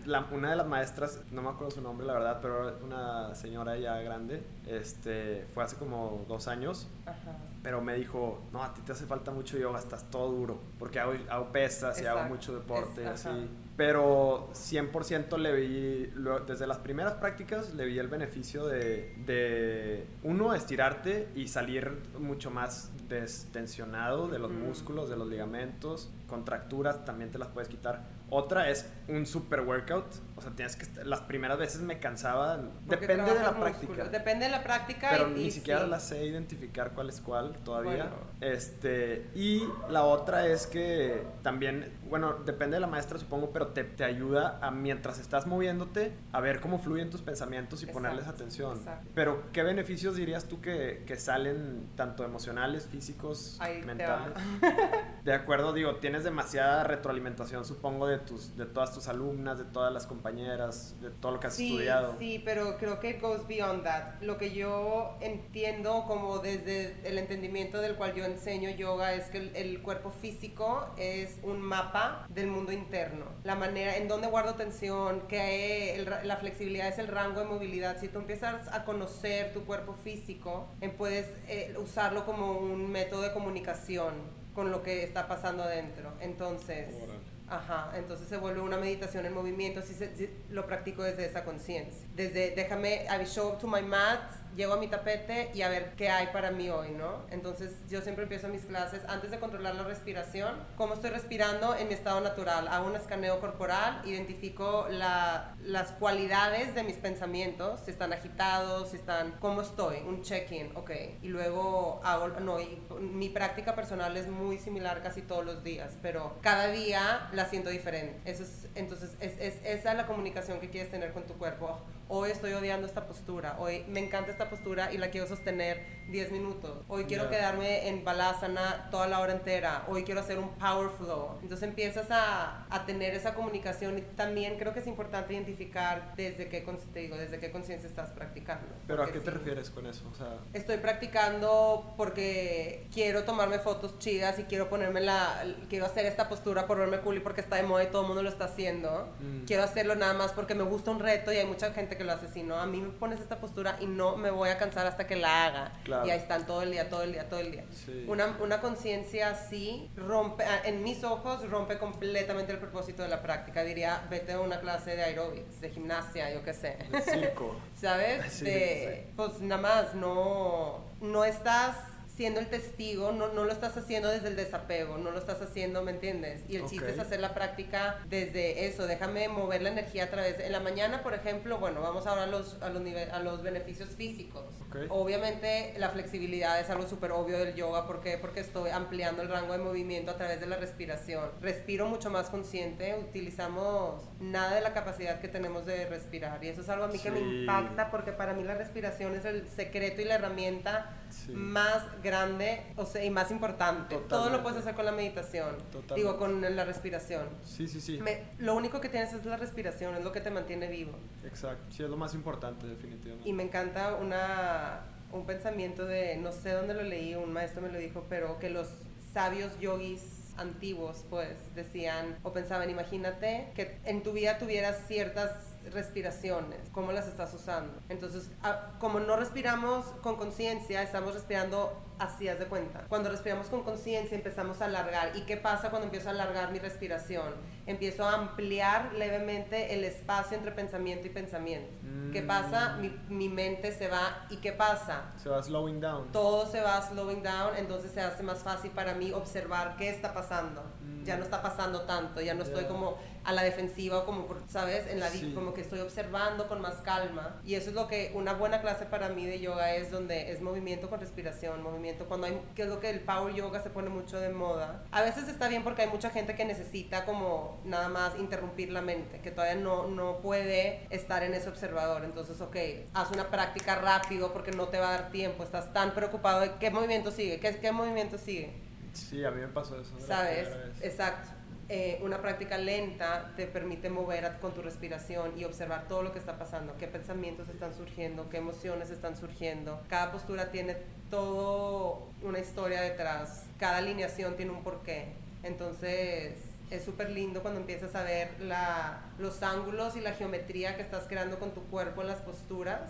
[0.05, 3.77] la- una de las maestras, no me acuerdo su nombre, la verdad, pero una señora
[3.77, 7.37] ya grande, este, fue hace como dos años, Ajá.
[7.63, 10.99] pero me dijo, no, a ti te hace falta mucho yoga, estás todo duro, porque
[10.99, 12.35] hago, hago pesas y hago Exacto.
[12.35, 13.27] mucho deporte Es- así.
[13.29, 13.37] ajá.
[13.77, 20.07] Pero 100% le vi, lo- desde las primeras prácticas, le vi el beneficio de, de,
[20.23, 24.59] uno, estirarte y salir mucho más destensionado de los Ujú.
[24.61, 28.01] músculos, de los ligamentos, contracturas también te las puedes quitar.
[28.29, 33.05] Otra es un super workout, o sea, tienes que, las primeras veces me cansaba, Porque
[33.07, 34.05] depende de la práctica.
[34.05, 35.09] Depende de la práctica.
[35.11, 35.89] Pero y- ni y siquiera sí.
[35.89, 38.05] la sé identificar cuál es cuál todavía.
[38.05, 38.15] Bueno.
[38.41, 43.83] Este, y la otra es que también, bueno, depende de la maestra supongo, pero te,
[43.83, 48.43] te ayuda a mientras estás moviéndote a ver cómo fluyen tus pensamientos y ponerles Exacto,
[48.43, 48.77] atención.
[48.77, 49.09] exacto.
[49.15, 54.33] Pero ¿qué beneficios dirías tú que, que salen tanto emocionales, físicos, Ahí mentales?
[55.23, 59.91] De acuerdo, digo, tienes demasiada retroalimentación, supongo, de tus, de todas tus alumnas, de todas
[59.91, 62.15] las compañeras, de todo lo que has Sí, estudiado.
[62.19, 64.21] sí, pero creo que it goes beyond that.
[64.21, 69.39] Lo que yo entiendo como desde el entendimiento del cual yo enseño yoga es que
[69.39, 71.94] el, el cuerpo físico es un mapa
[72.29, 73.25] del mundo interno.
[73.43, 77.99] La manera en donde guardo tensión, que el la flexibilidad es el rango de movilidad.
[77.99, 83.21] Si tú empiezas a conocer tu cuerpo físico, eh, puedes eh, usarlo como un método
[83.21, 84.13] de comunicación
[84.53, 86.11] con lo que está pasando adentro.
[86.21, 86.93] Entonces...
[87.03, 87.35] Órale.
[87.47, 91.43] Ajá, entonces se vuelve una meditación en movimiento, si, se- si lo practico desde esa
[91.43, 92.07] conciencia.
[92.15, 95.93] Desde, déjame, I show up to my mat, llego a mi tapete y a ver
[95.95, 97.23] qué hay para mí hoy, ¿no?
[97.31, 101.87] Entonces yo siempre empiezo mis clases, antes de controlar la respiración, cómo estoy respirando en
[101.87, 102.67] mi estado natural.
[102.67, 108.97] Hago un escaneo corporal, identifico la- las cualidades de mis pensamientos, si están agitados, si
[108.97, 110.91] están, cómo estoy, un check-in, ok.
[111.21, 115.97] Y luego hago, no, y mi práctica personal es muy similar casi todos los días,
[116.01, 118.19] pero cada día la siento diferente.
[118.29, 121.79] Eso es, entonces, es, es- esa es la comunicación que quieres tener con tu cuerpo.
[122.07, 126.31] Hoy estoy odiando esta postura, hoy me encanta esta postura y la quiero sostener 10
[126.31, 126.83] minutos.
[126.87, 127.29] Hoy quiero Ya.
[127.31, 129.85] quedarme en balasana toda la hora entera.
[129.87, 131.39] Hoy quiero hacer un power flow.
[131.41, 136.47] Entonces empiezas a, a tener esa comunicación y también creo que es importante identificar desde
[136.47, 136.61] qué,
[136.93, 138.67] te digo, desde qué conciencia estás practicando.
[138.85, 139.37] ¿Pero a qué te sí.
[139.37, 140.07] refieres con eso?
[140.11, 146.05] O sea, Estoy practicando porque quiero tomarme fotos chidas y quiero ponerme la quiero hacer
[146.05, 148.29] esta postura por verme cool y porque está de moda y todo el mundo lo
[148.29, 149.11] está haciendo.
[149.19, 149.45] Mm.
[149.45, 152.03] Quiero hacerlo nada más porque me gusta un reto y hay mucha gente gente que
[152.03, 152.55] lo ¿no?
[152.59, 155.45] A mí me pones esta postura y no me voy a cansar hasta que la
[155.45, 155.71] haga.
[155.83, 156.05] Claro.
[156.05, 157.65] Y ahí están todo el día, todo el día, todo el día.
[157.71, 158.05] Sí.
[158.07, 163.21] Una, una conciencia así rompe, ah, en mis ojos, rompe completamente el propósito de la
[163.21, 163.63] práctica.
[163.63, 166.77] Diría, vete a una clase de aerobics, de gimnasia, yo qué sé.
[166.91, 167.55] De circo.
[167.79, 168.31] ¿Sabes?
[168.33, 171.77] Sí, De- Pues nada más, no, no estás
[172.15, 175.83] siendo el testigo, no, no lo estás haciendo desde el desapego, no lo estás haciendo,
[175.83, 176.43] ¿me entiendes?
[176.47, 176.91] Y el chiste Ok.
[176.93, 181.03] es hacer la práctica desde eso, déjame mover la energía a través, en la mañana,
[181.03, 184.43] por ejemplo, bueno, vamos ahora a los, a los, nive- a los beneficios físicos.
[184.69, 184.77] Ok.
[184.89, 188.17] Obviamente la flexibilidad es algo súper obvio del yoga, ¿por qué?
[188.17, 191.29] Porque estoy ampliando el rango de movimiento a través de la respiración.
[191.41, 196.61] Respiro mucho más consciente, utilizamos nada de la capacidad que tenemos de respirar y eso
[196.61, 197.23] es algo a mí que me Sí.
[197.41, 201.31] impacta porque para mí la respiración es el secreto y la herramienta Sí.
[201.31, 203.97] más grande o sea, y más importante.
[204.07, 205.95] Todo lo puedes hacer con la meditación, Totalmente.
[205.95, 207.27] digo, con la respiración.
[207.43, 207.99] Sí, sí, sí.
[207.99, 210.93] Me- lo único que tienes es la respiración, es lo que te mantiene vivo.
[211.25, 211.65] Exacto.
[211.71, 213.27] Sí, es lo más importante, definitivamente.
[213.27, 217.69] Y me encanta una, un pensamiento de, no sé dónde lo leí, un maestro me
[217.69, 218.67] lo dijo, pero que los
[219.13, 220.01] sabios yogis
[220.37, 225.31] antiguos pues decían o pensaban, imagínate que en tu vida tuvieras ciertas
[225.71, 227.73] respiraciones, ¿cómo las estás usando?
[227.89, 232.83] Entonces, a- como no respiramos con conciencia, estamos respirando así, haz de cuenta.
[232.89, 235.15] Cuando respiramos con conciencia empezamos a alargar.
[235.15, 237.33] ¿Y qué pasa cuando empiezo a alargar mi respiración?
[237.65, 241.71] Empiezo a ampliar levemente el espacio entre pensamiento y pensamiento.
[242.11, 242.27] ¿Qué Mm.
[242.27, 242.77] pasa?
[242.77, 244.25] Mi, mi mente se va.
[244.29, 245.13] ¿Y qué pasa?
[245.17, 246.11] Se va slowing down.
[246.11, 250.13] Todo se va slowing down, entonces se hace más fácil para mí observar qué está
[250.13, 250.63] pasando.
[250.81, 251.03] Mm.
[251.03, 254.85] Ya no está pasando tanto, ya no estoy como a la defensiva o como, ¿sabes?
[254.87, 255.31] En la Sí.
[255.33, 257.41] como que estoy observando con más calma.
[257.43, 260.41] Y eso es lo que una buena clase para mí de yoga es, donde es
[260.41, 263.89] movimiento con respiración, movimiento cuando hay, que es lo que el power yoga se pone
[263.89, 264.83] mucho de moda.
[264.91, 268.81] A veces está bien porque hay mucha gente que necesita como nada más interrumpir la
[268.81, 272.05] mente, que todavía no, no puede estar en ese observador.
[272.05, 272.55] Entonces, ok,
[272.93, 276.51] haz una práctica rápido porque no te va a dar tiempo, estás tan preocupado de
[276.59, 278.53] qué movimiento sigue, qué, qué movimiento sigue.
[278.93, 279.93] Sí, a mí me pasó eso.
[279.99, 280.47] ¿Sabes?
[280.81, 281.29] Exacto.
[281.67, 286.19] Eh, una práctica lenta te permite mover con tu respiración y observar todo lo que
[286.19, 289.81] está pasando, qué pensamientos están surgiendo, qué emociones están surgiendo.
[289.89, 290.77] Cada postura tiene
[291.09, 295.13] todo una historia detrás, cada alineación tiene un porqué.
[295.41, 296.35] Entonces
[296.69, 301.05] es súper lindo cuando empiezas a ver la, los ángulos y la geometría que estás
[301.07, 302.81] creando con tu cuerpo en las posturas.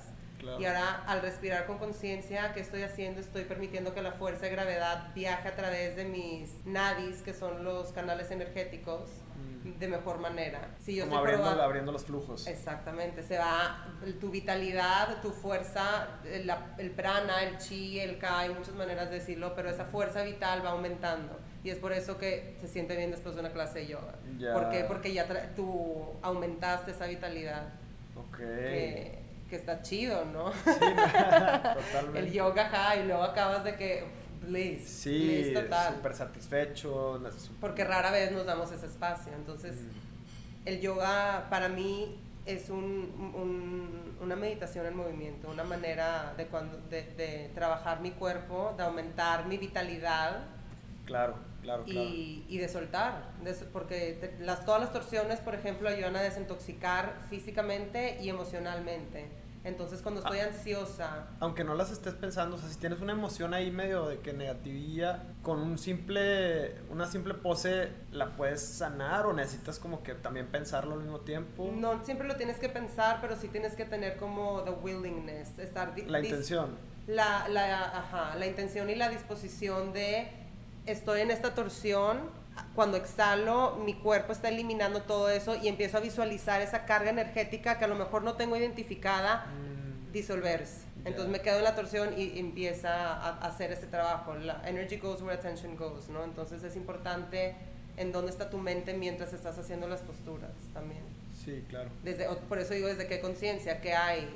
[0.45, 0.61] Claro.
[0.61, 3.19] Y ahora al respirar con conciencia, ¿qué estoy haciendo?
[3.19, 7.63] Estoy permitiendo que la fuerza de gravedad viaje a través de mis nadis, que son
[7.63, 9.79] los canales energéticos, Mm.
[9.79, 10.69] de mejor manera.
[10.79, 12.45] Si yo Como estoy abriendo, probando- abriendo los flujos.
[12.47, 13.85] Exactamente, se va
[14.21, 19.09] tu vitalidad, tu fuerza, el, la- el prana, el chi, el ka, hay muchas maneras
[19.09, 21.37] de decirlo, pero esa fuerza vital va aumentando.
[21.63, 24.13] Y es por eso que se siente bien después de una clase de yoga.
[24.37, 24.53] Ya.
[24.53, 24.83] ¿Por qué?
[24.85, 27.69] Porque ya tú aumentaste esa vitalidad,
[28.15, 28.37] Ok.
[28.37, 30.51] que, que está chido, ¿no?
[30.51, 30.57] Sí,
[31.73, 32.19] totalmente.
[32.19, 34.03] el yoga high, y luego acabas de que
[34.47, 35.95] bliss, Sí, bliss total.
[35.95, 37.21] súper satisfecho.
[37.61, 39.33] Porque rara vez nos damos ese espacio.
[39.33, 40.67] Entonces, Mm.
[40.67, 42.79] el yoga para mí es un,
[43.35, 48.83] un- una meditación en movimiento, una manera de, cuando, de, de trabajar mi cuerpo, de
[48.83, 50.43] aumentar mi vitalidad
[51.05, 52.07] Claro, claro, claro.
[52.07, 53.31] y, y de soltar.
[53.43, 59.27] de porque te- las, todas las torsiones, por ejemplo, ayudan a desintoxicar físicamente y emocionalmente.
[59.63, 60.45] Entonces, cuando estoy Ah.
[60.53, 64.19] ansiosa, Aunque no las estés pensando, o sea, si tienes una emoción ahí medio de
[64.19, 70.13] que negativilla, con un simple, una simple pose, ¿la puedes sanar o necesitas como que
[70.13, 71.71] también pensarlo al mismo tiempo?
[71.75, 75.95] no siempre lo tienes que pensar, pero sí tienes que tener como the willingness, estar
[76.07, 76.77] La intención.
[77.07, 80.29] la, la, ajá, la intención y la disposición de
[80.85, 82.19] estoy en esta torsión,
[82.73, 87.77] cuando exhalo mi cuerpo está eliminando todo eso y empiezo a visualizar esa carga energética
[87.77, 90.85] que a lo mejor no tengo identificada Mm, disolverse.
[91.03, 94.33] Entonces me quedo en la torsión y empieza a, hacer ese trabajo.
[94.33, 96.23] La energy goes where attention goes, ¿no?
[96.23, 97.55] Entonces es importante
[97.97, 101.03] en dónde está tu mente mientras estás haciendo las posturas también.
[101.45, 101.89] sí, claro.
[102.03, 104.27] Desde, por eso digo, desde qué conciencia, qué hay,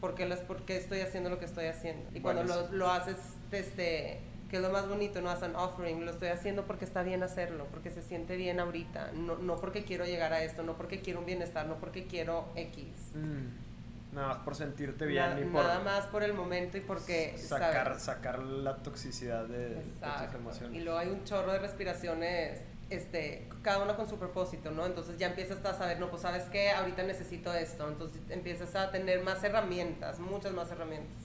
[0.00, 2.10] por qué, las, por qué estoy haciendo lo que estoy haciendo.
[2.14, 3.16] Y cuando lo haces
[3.50, 4.20] desde,
[4.52, 7.22] que es lo más bonito, no as an offering, lo estoy haciendo porque está bien
[7.22, 11.00] hacerlo, porque se siente bien ahorita, no, no porque quiero llegar a esto, no porque
[11.00, 12.84] quiero un bienestar, no porque quiero X.
[13.14, 16.82] Mm, Nada más por sentirte bien Na- y por Nada más por el momento y
[16.82, 17.34] porque...
[17.38, 18.02] sacar, ¿sabes?
[18.02, 19.82] sacar la toxicidad de, de
[20.26, 20.76] tus emociones.
[20.78, 22.60] Y luego hay un chorro de respiraciones,
[22.90, 24.84] este, cada una con su propósito, ¿no?
[24.84, 28.90] Entonces ya empiezas a saber, no, pues sabes que ahorita necesito esto, entonces empiezas a
[28.90, 31.16] tener más herramientas, muchas más herramientas,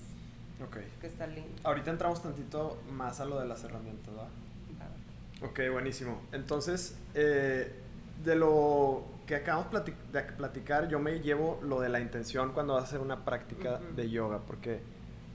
[0.63, 0.78] Ok.
[1.00, 1.50] que está lindo.
[1.63, 4.28] Ahorita entramos tantito más a lo de las herramientas, ¿va?
[5.46, 6.20] Ok, buenísimo.
[6.32, 7.72] Entonces, eh,
[8.24, 12.86] de lo que acabamos de platicar, yo me llevo lo de la intención cuando vas
[12.86, 14.80] a hacer una práctica de yoga, porque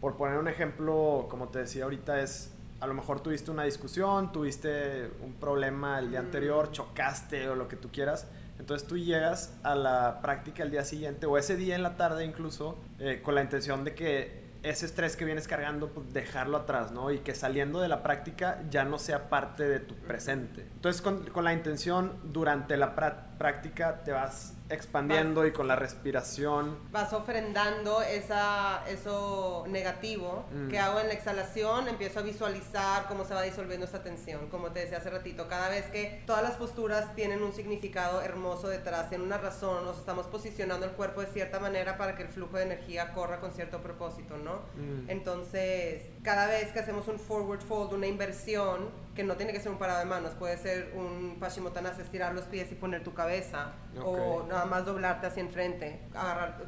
[0.01, 4.33] por poner un ejemplo, como te decía ahorita, es a lo mejor tuviste una discusión,
[4.33, 8.27] tuviste un problema el día anterior, chocaste o lo que tú quieras.
[8.59, 12.25] Entonces tú llegas a la práctica el día siguiente o ese día en la tarde
[12.25, 16.93] incluso eh, con la intención de que ese estrés que vienes cargando, pues dejarlo atrás,
[16.93, 17.11] ¿no?
[17.11, 20.63] Y que saliendo de la práctica ya no sea parte de tu presente.
[20.75, 26.79] Entonces con, con la intención durante la práctica te vas expandiendo y con la respiración.
[26.91, 30.69] Vas ofrendando esa, eso negativo mm.
[30.69, 34.73] que hago en la exhalación, empiezo a visualizar cómo se va disolviendo esta tensión, como
[34.73, 39.09] te decía hace ratito, cada vez que todas las posturas tienen un significado hermoso detrás,
[39.09, 42.57] tienen una razón, nos estamos posicionando el cuerpo de cierta manera para que el flujo
[42.57, 44.63] de energía corra con cierto propósito, ¿no?
[44.77, 45.11] Mm.
[45.11, 49.71] Entonces, cada vez que hacemos un forward fold, una inversión, que no tiene que ser
[49.71, 53.73] un parado de manos, puede ser un Paschimottanasana, estirar los pies y poner tu cabeza,
[54.03, 56.65] o nada más doblarte hacia enfrente, agarrar,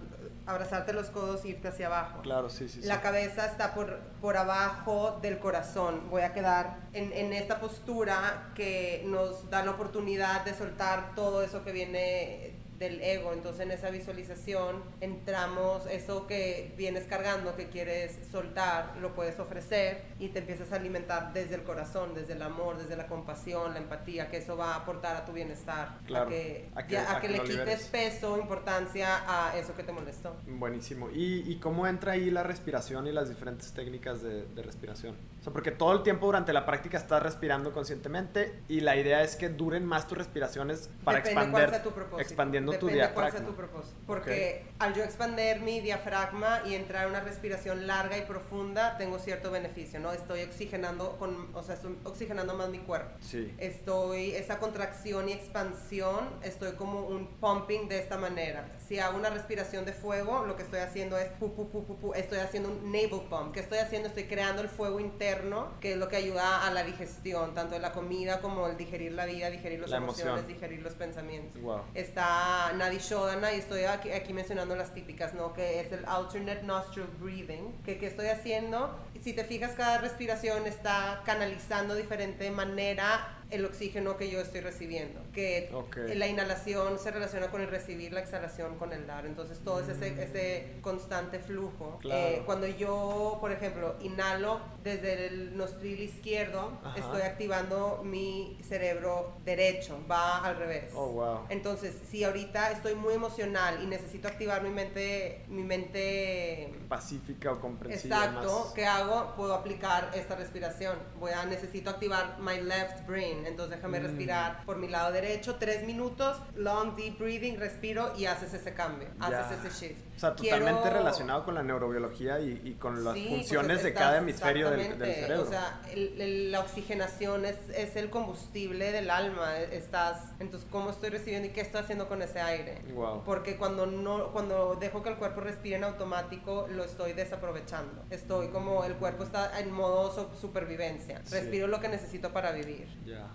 [0.47, 2.21] abrazarte los codos y irte hacia abajo.
[2.23, 2.83] Claro, sí, sí.
[2.83, 6.11] La cabeza está por, por abajo del corazón.
[6.11, 11.43] Voy a quedar en, en esta postura que nos da la oportunidad de soltar todo
[11.43, 12.54] eso que viene
[12.85, 13.33] del ego.
[13.33, 20.03] Entonces en esa visualización entramos eso que vienes cargando, que quieres soltar, lo puedes ofrecer
[20.19, 23.81] y te empiezas a alimentar desde el corazón, desde el amor, desde la compasión, la
[23.81, 25.99] empatía, que eso va a aportar a tu bienestar.
[26.07, 26.27] Claro.
[26.27, 30.37] A que, a que, le quites peso, importancia a eso que te molestó.
[30.47, 31.11] Buenísimo.
[31.11, 35.17] ¿Y, ¿Y, cómo entra ahí la respiración y las diferentes técnicas de, de respiración?
[35.41, 39.23] O sea, porque todo el tiempo durante la práctica estás respirando conscientemente y la idea
[39.23, 41.71] es que duren más tus respiraciones para expandir,
[42.19, 43.15] expandiendo tu diafragma.
[43.15, 43.97] Cuál sea tu propósito.
[44.07, 49.19] Porque al yo expander mi diafragma y entrar en una respiración larga y profunda, tengo
[49.19, 50.13] cierto beneficio, ¿no?
[50.13, 53.17] Estoy oxigenando, con, o sea, estoy oxigenando más mi cuerpo.
[53.21, 53.55] Sí.
[53.59, 58.69] Estoy, esa contracción y expansión, estoy como un pumping de esta manera.
[58.87, 62.15] Si hago una respiración de fuego, lo que estoy haciendo es pu, pu, pu, pu,
[62.15, 63.53] estoy haciendo un navel pump.
[63.53, 64.09] ¿Qué estoy haciendo?
[64.09, 67.81] Estoy creando el fuego interno, que es lo que ayuda a la digestión, tanto de
[67.81, 71.61] la comida como el digerir la vida, digerir las emociones, digerir los pensamientos.
[71.63, 71.83] Wow.
[71.95, 75.53] Está Nadi Shodana y estoy aquí, aquí, mencionando las típicas, ¿no?
[75.53, 78.99] Que es el alternate nostril breathing, que, que estoy haciendo.
[79.23, 84.61] Si te fijas, cada respiración está canalizando de diferente manera el oxígeno que yo estoy
[84.61, 85.21] recibiendo.
[85.33, 85.71] Que
[86.15, 89.27] la inhalación se relaciona con el recibir, la exhalación con el dar.
[89.27, 90.19] Entonces todo es ese, mm.
[90.21, 91.99] ese constante flujo.
[92.05, 100.01] Eh, cuando yo, por ejemplo, inhalo desde el nostril izquierdo, estoy activando mi cerebro derecho,
[100.11, 100.93] va al revés.
[100.95, 101.41] Oh, wow.
[101.49, 107.61] Entonces, si ahorita estoy muy emocional y necesito activar mi mente, mi mente pacífica o
[107.61, 108.25] comprensiva.
[108.25, 109.35] Exacto, ¿qué hago?
[109.37, 110.99] Puedo aplicar esta respiración.
[111.19, 114.03] Voy a necesito activar my left brain entonces déjame mm.
[114.03, 119.09] respirar por mi lado derecho, tres minutos, long deep breathing, respiro y haces ese cambio,
[119.21, 120.15] haces ese shift.
[120.17, 124.71] O sea, totalmente relacionado con la neurobiología y, con las pues, funciones de cada hemisferio
[124.71, 125.43] del, cerebro.
[125.43, 129.59] O sea, la oxigenación es, es, el combustible del alma.
[129.59, 132.83] Estás, entonces, ¿cómo estoy recibiendo y qué estoy haciendo con ese aire?
[133.25, 138.05] Porque cuando, no, cuando dejo que el cuerpo respire en automático, lo estoy desaprovechando.
[138.11, 141.23] Estoy como, el cuerpo está en modo supervivencia.
[141.31, 142.87] Respiro lo que necesito para vivir.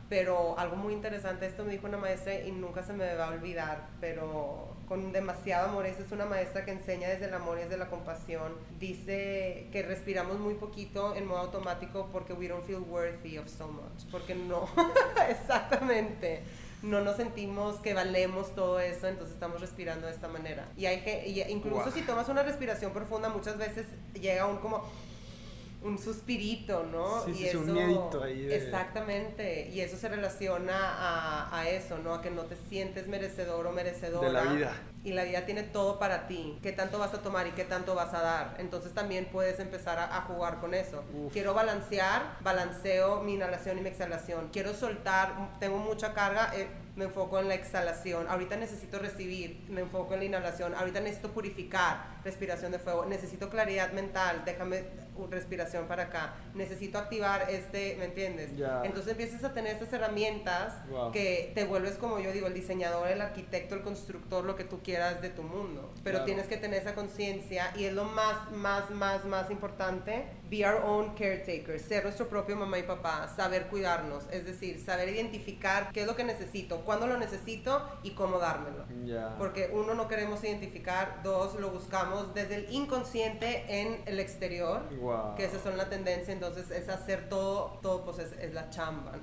[0.10, 3.30] Pero algo muy interesante, esto me dijo una maestra y nunca se me va a
[3.30, 7.62] olvidar, pero con demasiado amor, esa es una maestra que enseña desde el amor y
[7.62, 8.54] desde la compasión.
[8.80, 13.68] Dice que respiramos muy poquito en modo automático porque we don't feel worthy of so
[13.68, 14.68] much, porque no,
[15.30, 16.44] exactamente
[16.82, 20.70] no nos sentimos que valemos todo eso, entonces estamos respirando de esta manera.
[20.78, 24.84] Y hay que, incluso si tomas una respiración profunda, muchas veces llega un como
[25.82, 27.24] un suspirito, ¿no?
[27.26, 28.52] Sí, y eso, un miedito ahí.
[28.52, 32.14] Exactamente, y eso se relaciona a, a, eso, ¿no?
[32.14, 34.28] A que no te sientes merecedor o merecedora.
[34.28, 34.74] De la vida.
[35.02, 36.60] Y la vida tiene todo para ti.
[36.62, 38.56] ¿Qué tanto vas a tomar y qué tanto vas a dar?
[38.60, 41.06] Entonces también puedes empezar a, jugar con eso.
[41.32, 44.50] Quiero balancear, balanceo mi inhalación y mi exhalación.
[44.52, 46.52] Quiero soltar, tengo mucha carga.
[46.54, 48.28] Eh, me enfoco en la exhalación.
[48.28, 50.76] Ahorita necesito recibir, me enfoco en la inhalación.
[50.76, 53.06] Ahorita necesito purificar, respiración de fuego.
[53.06, 54.84] Necesito claridad mental, déjame
[55.28, 56.36] respiración para acá.
[56.54, 58.52] Necesito activar este, ¿me entiendes?
[58.84, 60.74] Entonces empiezas a tener estas herramientas
[61.14, 64.80] que te vuelves como yo digo, el diseñador, el arquitecto, el constructor, lo que tú
[64.84, 65.92] quieras de tu mundo.
[66.04, 70.28] Pero tienes que tener esa conciencia y es lo más, más, más, más importante.
[70.50, 75.10] Be our own caretaker, ser nuestro propio mamá y papá, saber cuidarnos, es decir, saber
[75.10, 78.86] identificar qué es lo que necesito, cuándo lo necesito y cómo dármelo.
[79.38, 84.84] Porque uno no queremos identificar, dos lo buscamos desde el inconsciente en el exterior,
[85.36, 89.14] que esas son la tendencia, entonces es hacer todo, todo pues es, la chamba.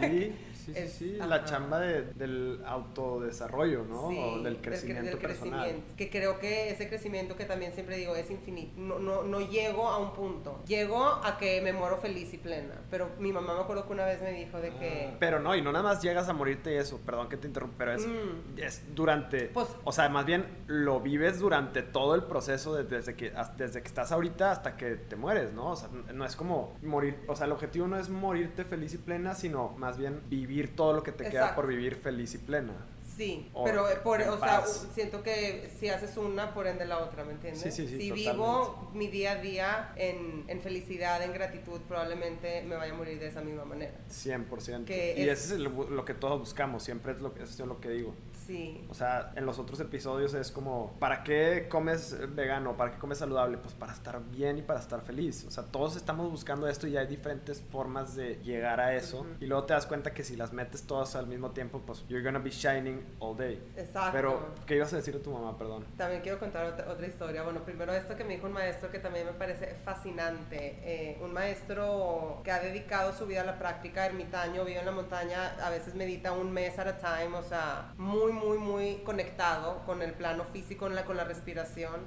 [0.00, 0.36] Sí,
[0.74, 4.08] Sí, sí, sí, la chamba del autodesarrollo, ¿no?
[4.08, 5.60] o del crecimiento del, personal.
[5.60, 8.72] Crecimiento, que creo que ese crecimiento que también siempre digo es infinito.
[8.76, 10.62] No, no, no llego a un punto.
[10.66, 12.74] Llego a que me muero feliz y plena.
[12.90, 15.10] Pero mi mamá me acuerdo que una vez me dijo de que...
[15.12, 17.46] Ah, pero no, y no nada más llegas a morirte y eso, perdón que te
[17.46, 18.58] interrumpa, pero es, mm.
[18.58, 19.46] es durante...
[19.46, 23.88] Pues, o sea, más bien lo vives durante todo el proceso desde, que, desde que
[23.88, 25.70] estás ahorita hasta que te mueres, ¿no?
[25.70, 28.98] O sea, no es como morir, o sea, el objetivo no es morirte feliz y
[28.98, 32.74] plena, sino más bien vivir todo lo que te queda por vivir feliz y plena.
[33.16, 37.32] Sí, pero por, o sea, siento que si haces una, por ende la otra, ¿me
[37.32, 37.62] entiendes?
[37.62, 42.62] Sí, sí, sí, si vivo mi día a día en, en, felicidad, en gratitud, probablemente
[42.62, 43.92] me vaya a morir de esa misma manera.
[44.08, 44.88] 100%.
[45.16, 48.14] y eso es lo que todos buscamos, siempre es lo, eso es lo que digo.
[48.48, 48.82] Sí.
[48.88, 52.78] O sea, en los otros episodios es como, ¿para qué comes vegano?
[52.78, 53.58] ¿Para qué comes saludable?
[53.58, 55.44] Pues para estar bien y para estar feliz.
[55.46, 59.26] O sea, todos estamos buscando esto y hay diferentes formas de llegar a eso.
[59.38, 62.24] Y luego te das cuenta que si las metes todas al mismo tiempo, pues you're
[62.24, 63.62] gonna be shining all day.
[63.76, 64.12] Exacto.
[64.12, 65.58] Pero, ¿qué ibas a decir a tu mamá?
[65.58, 65.84] Perdón.
[65.98, 67.42] También quiero contar otra, historia.
[67.42, 70.78] Bueno, primero esto que me dijo un maestro que también me parece fascinante.
[70.82, 74.92] Eh, un maestro que ha dedicado su vida a la práctica, ermitaño, vive en la
[74.92, 79.82] montaña, a veces medita un mes at a time, o sea, muy, muy, muy conectado
[79.84, 82.00] con el plano físico, con la, con la respiración.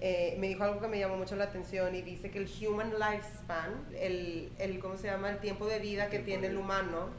[0.00, 2.92] Eh, me dijo algo que me llamó mucho la atención y dice que el human
[2.92, 5.30] lifespan, el, el ¿cómo se llama?
[5.30, 7.10] El tiempo de vida que tiene el humano,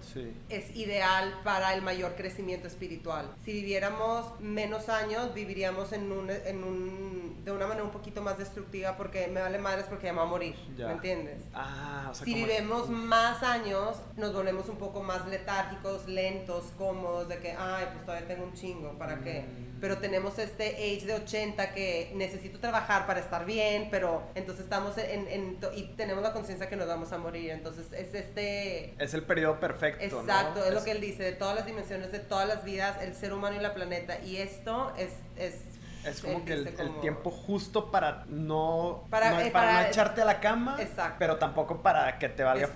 [0.49, 3.35] es ideal para el mayor crecimiento espiritual.
[3.43, 8.37] Si viviéramos menos años, viviríamos en un, en un, de una manera un poquito más
[8.37, 11.43] destructiva porque me vale madres porque ya me va a morir, ¿me entiendes?
[11.53, 17.27] Ah, o sea, si vivimos más años, nos volvemos un poco más letárgicos, lentos, cómodos,
[17.27, 19.45] de que, ay, pues todavía tengo un chingo, ¿para qué?
[19.79, 24.97] Pero tenemos este age de 80 que necesito trabajar para estar bien, pero entonces estamos
[24.97, 28.93] en, en y tenemos la conciencia que nos vamos a morir, entonces es este...
[29.03, 30.03] Es el periodo perfecto.
[30.21, 33.13] Exacto, es, lo que él dice, de todas las dimensiones, de todas las vidas, el
[33.15, 35.72] ser humano y la planeta, y esto es, es
[36.05, 40.39] es como que el, tiempo justo para no para, no, eh, para, echarte a la
[40.39, 40.77] cama,
[41.17, 42.69] pero tampoco para que te valga,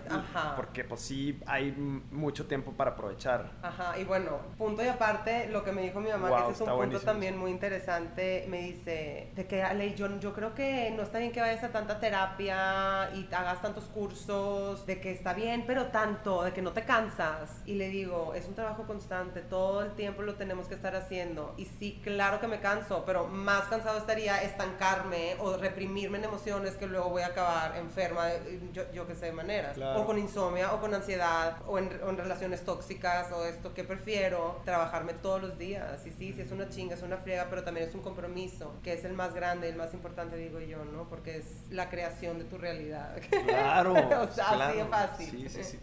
[0.56, 3.52] porque pues sí hay mucho tiempo para aprovechar.
[3.62, 6.70] Ajá, y bueno, punto y aparte, lo que me dijo mi mamá, que ese es
[6.70, 11.04] un punto también muy interesante, me dice, de que Ale, yo, yo creo que no
[11.04, 15.66] está bien que vayas a tanta terapia y hagas tantos cursos, de que está bien,
[15.68, 17.62] pero tanto, de que no te cansas.
[17.66, 21.54] Y le digo, es un trabajo constante, todo el tiempo lo tenemos que estar haciendo.
[21.58, 26.76] Y sí, claro que me canso, pero más cansado estaría estancarme o reprimirme en emociones
[26.76, 28.28] que luego voy a acabar enferma,
[28.74, 29.78] yo, yo que sé, de maneras.
[29.96, 35.14] O con insomnia, o con ansiedad, o en, relaciones tóxicas, o esto que prefiero, trabajarme
[35.14, 36.06] todos los días.
[36.06, 38.94] Y sí, sí, es una chinga, es una friega, pero también es un compromiso, que
[38.94, 41.10] es el más grande, el más importante, digo yo, ¿no?
[41.10, 43.18] Porque es la creación de tu realidad.
[43.46, 43.94] Claro.
[44.22, 45.32] o sea, así es fácil.
[45.32, 45.80] Sí, sí, sí.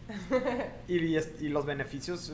[0.89, 2.33] y, y los beneficios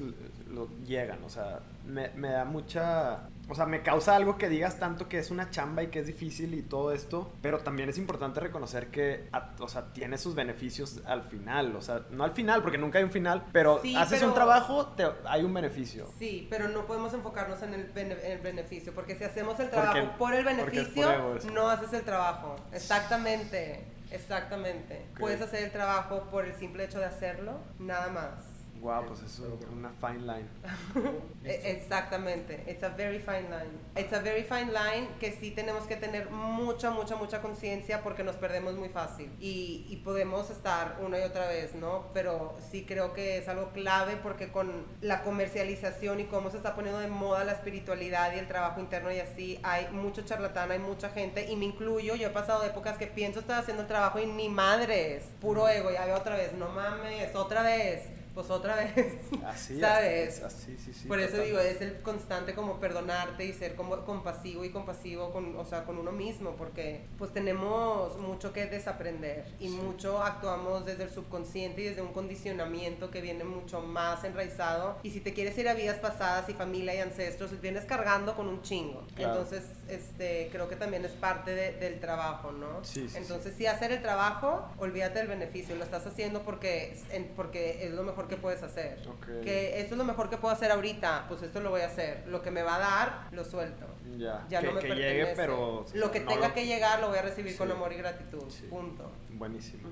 [0.50, 4.78] lo llegan, o sea, me, me da mucha o sea, me causa algo que digas
[4.78, 7.98] tanto que es una chamba y que es difícil y todo esto, pero también es
[7.98, 9.28] importante reconocer que,
[9.58, 13.04] o sea, tiene sus beneficios al final, o sea, no al final, porque nunca hay
[13.04, 16.06] un final, pero haces un trabajo, te, hay un beneficio.
[16.18, 20.44] Sí, pero no podemos enfocarnos en el, beneficio, porque si hacemos el trabajo por el
[20.44, 22.54] beneficio, no haces el trabajo.
[22.72, 25.06] Exactamente, exactamente.
[25.18, 28.49] Puedes hacer el trabajo por el simple hecho de hacerlo, nada más.
[28.80, 29.38] Wow, pues es
[29.70, 30.48] una fine line.
[31.42, 33.70] E, exactamente, it's a very fine line.
[33.96, 38.22] It's a very fine line que sí tenemos que tener mucha, mucha, mucha conciencia porque
[38.22, 42.08] nos perdemos muy fácil y, y, podemos estar una y otra vez, ¿no?
[42.12, 46.74] Pero sí creo que es algo clave porque con la comercialización y cómo se está
[46.74, 50.78] poniendo de moda la espiritualidad y el trabajo interno y así, hay mucho charlatán, hay
[50.78, 54.20] mucha gente y me incluyo, yo he pasado épocas que pienso estar haciendo el trabajo
[54.20, 58.76] y ni madres, puro ego, ya veo otra vez, no mames, otra vez pues otra
[58.76, 58.94] vez,
[59.44, 60.42] así ¿sabes?
[60.42, 64.64] Así, sí, sí, Por eso digo, es el constante como perdonarte y ser como compasivo
[64.64, 69.68] y compasivo con, o sea, con uno mismo, porque pues tenemos mucho que desaprender y
[69.68, 74.96] mucho actuamos desde el subconsciente y desde un condicionamiento que viene mucho más enraizado.
[75.02, 78.48] Y si te quieres ir a vidas pasadas y familia y ancestros, vienes cargando con
[78.48, 79.04] un chingo.
[79.18, 82.82] Entonces, este, creo que también es parte del trabajo, ¿no?
[82.84, 86.96] Sí, Entonces, si hacer el trabajo, olvídate del beneficio, lo estás haciendo porque,
[87.36, 88.98] porque es lo mejor que puedes hacer.
[89.42, 92.26] Que esto es lo mejor que puedo hacer ahorita, pues esto lo voy a hacer.
[92.28, 93.86] Lo que me va a dar, lo suelto.
[94.18, 95.86] Ya, ya no me que llegue, pero...
[95.94, 98.44] Lo que tenga que llegar lo voy a recibir con amor y gratitud.
[98.68, 99.10] Punto.
[99.30, 99.88] Buenísimo.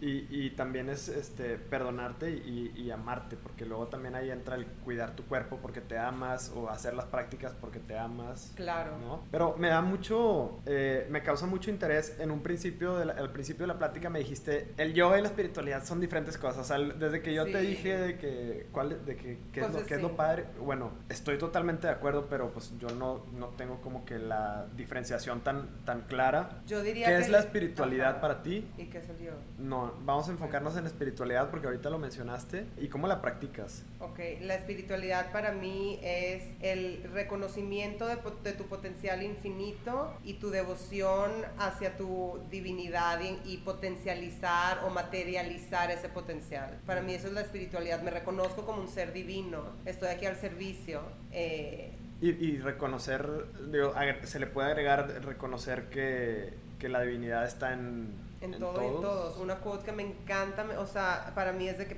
[0.00, 4.66] y, y, también es este perdonarte y, y, amarte, porque luego también ahí entra el
[4.66, 8.52] cuidar tu cuerpo porque te amas o hacer las prácticas porque te amas.
[8.56, 8.98] Claro.
[8.98, 9.22] ¿no?
[9.30, 12.16] Pero me da mucho, eh, me causa mucho interés.
[12.18, 15.28] En un principio, de al principio de la plática me dijiste, el yoga y la
[15.28, 16.58] espiritualidad son diferentes cosas.
[16.58, 19.66] O sea, desde que yo te te dije de que, cuál, de que, qué, es
[19.66, 20.46] Pues lo, qué es lo padre.
[20.60, 25.40] Bueno, estoy totalmente de acuerdo, pero pues yo no, no tengo como que la diferenciación
[25.40, 26.62] tan, tan clara.
[26.66, 28.66] Yo diría ¿Qué que es la espiritualidad para ti?
[28.78, 29.32] ¿Y qué es el yo?
[29.58, 32.66] No, vamos a enfocarnos en espiritualidad porque ahorita lo mencionaste.
[32.78, 33.84] ¿Y cómo la practicas?
[34.00, 40.50] Ok, la espiritualidad para mí es el reconocimiento de, de tu potencial infinito y tu
[40.50, 46.78] devoción hacia tu divinidad y, y potencializar o materializar ese potencial.
[46.86, 48.02] Para mí eso es la espiritualidad.
[48.02, 49.64] Me reconozco como un ser divino.
[49.84, 51.02] Estoy aquí al servicio.
[51.32, 53.94] eh, Y, y reconocer, digo,
[54.24, 59.00] se le puede agregar reconocer que, que la divinidad está en, En, todo y en
[59.00, 59.38] todos.
[59.38, 61.96] Una quote que me encanta, o sea, para mí es de que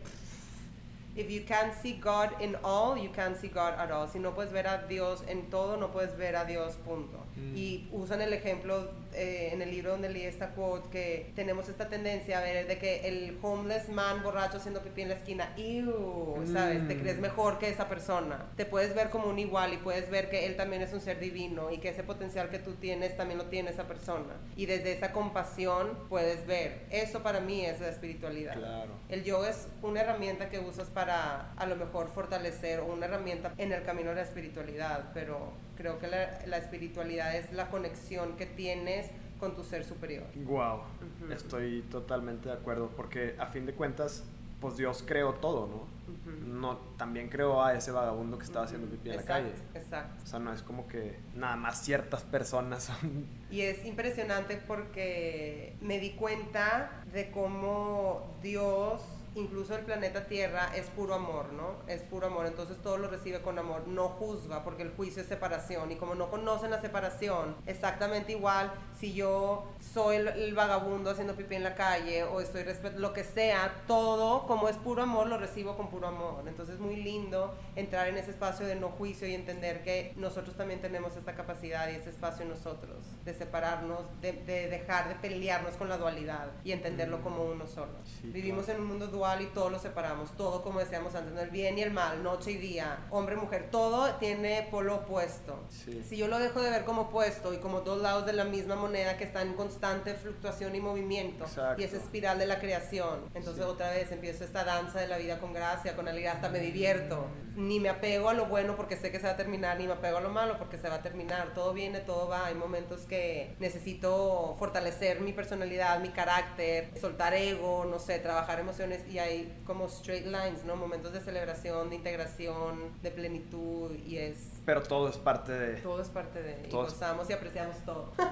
[1.15, 4.09] if you can't see God in all, you can't see God at all.
[4.09, 7.19] Si no puedes ver a Dios en todo, no puedes ver a Dios, punto.
[7.37, 7.57] Mm.
[7.57, 11.89] Y usan el ejemplo eh, en el libro donde leí esta quote que tenemos esta
[11.89, 16.43] tendencia a ver de que el homeless man borracho haciendo pipí en la esquina, ew,
[16.53, 16.87] ¿sabes?
[16.89, 17.01] Te Mm.
[17.01, 18.47] crees mejor que esa persona.
[18.57, 21.19] Te puedes ver como un igual y puedes ver que él también es un ser
[21.19, 24.35] divino y que ese potencial que tú tienes también lo tiene esa persona.
[24.57, 26.83] Y desde esa compasión puedes ver.
[26.91, 28.55] Eso para mí es la espiritualidad.
[28.55, 28.93] Claro.
[29.09, 33.53] El yoga es una herramienta que usas para a lo mejor fortalecer o una herramienta
[33.59, 35.53] en el camino de la espiritualidad, pero
[35.83, 39.11] creo que la, la espiritualidad es la conexión que tienes
[39.41, 40.27] con tu ser superior.
[40.37, 41.33] Wow, Ujú.
[41.33, 44.23] estoy totalmente de acuerdo porque a fin de cuentas,
[44.61, 45.77] pues Dios creó todo, ¿no?
[46.13, 46.47] Ujú.
[46.47, 49.51] No, también creó a ese vagabundo que estaba haciendo pipí en la calle.
[49.75, 50.23] Exacto.
[50.23, 53.27] O sea, no es como que nada más ciertas personas son...
[53.51, 59.03] Y es impresionante porque me di cuenta de cómo Dios,
[59.35, 61.77] incluso el planeta Tierra, es puro amor, ¿no?
[61.87, 65.29] Es puro amor, entonces todo lo recibe con amor, no juzga porque el juicio es
[65.29, 69.65] separación y como no conocen la separación, exactamente igual si yo
[69.95, 72.65] soy el, el vagabundo haciendo pipí en la calle o estoy
[72.97, 76.45] lo que sea, todo como es puro amor lo recibo con puro amor.
[76.47, 80.57] Entonces es muy lindo entrar en ese espacio de no juicio y entender que nosotros
[80.57, 85.15] también tenemos esta capacidad y ese espacio en nosotros de separarnos, de, de dejar de
[85.15, 87.23] pelearnos con la dualidad y entenderlo Mm.
[87.23, 87.93] como uno solo.
[88.21, 88.79] Sí, Vivimos claro.
[88.79, 91.41] en un mundo dual y todo lo separamos, todo como decíamos antes, ¿no?
[91.41, 95.61] el bien y el mal, noche y día, hombre, mujer, todo tiene polo opuesto.
[95.69, 96.03] Sí.
[96.09, 98.75] Si yo lo dejo de ver como opuesto y como dos lados de la misma
[98.75, 101.81] moneda que está en constante fluctuación y movimiento Exacto.
[101.81, 103.71] y esa espiral de la creación, entonces Sí.
[103.71, 107.27] otra vez empiezo esta danza de la vida con gracia, con alegría, hasta me divierto.
[107.55, 109.93] Ni me apego a lo bueno porque sé que se va a terminar, ni me
[109.93, 111.53] apego a lo malo porque se va a terminar.
[111.55, 112.47] Todo viene, todo va.
[112.47, 119.03] Hay momentos que necesito fortalecer mi personalidad, mi carácter, soltar ego, no sé, trabajar emociones
[119.13, 120.75] y hay como straight lines, ¿no?
[120.77, 125.81] Momentos de celebración, de integración, de plenitud y es Pero todo es parte de...
[125.83, 128.13] todo es parte de y Todo es- gozamos y apreciamos todo.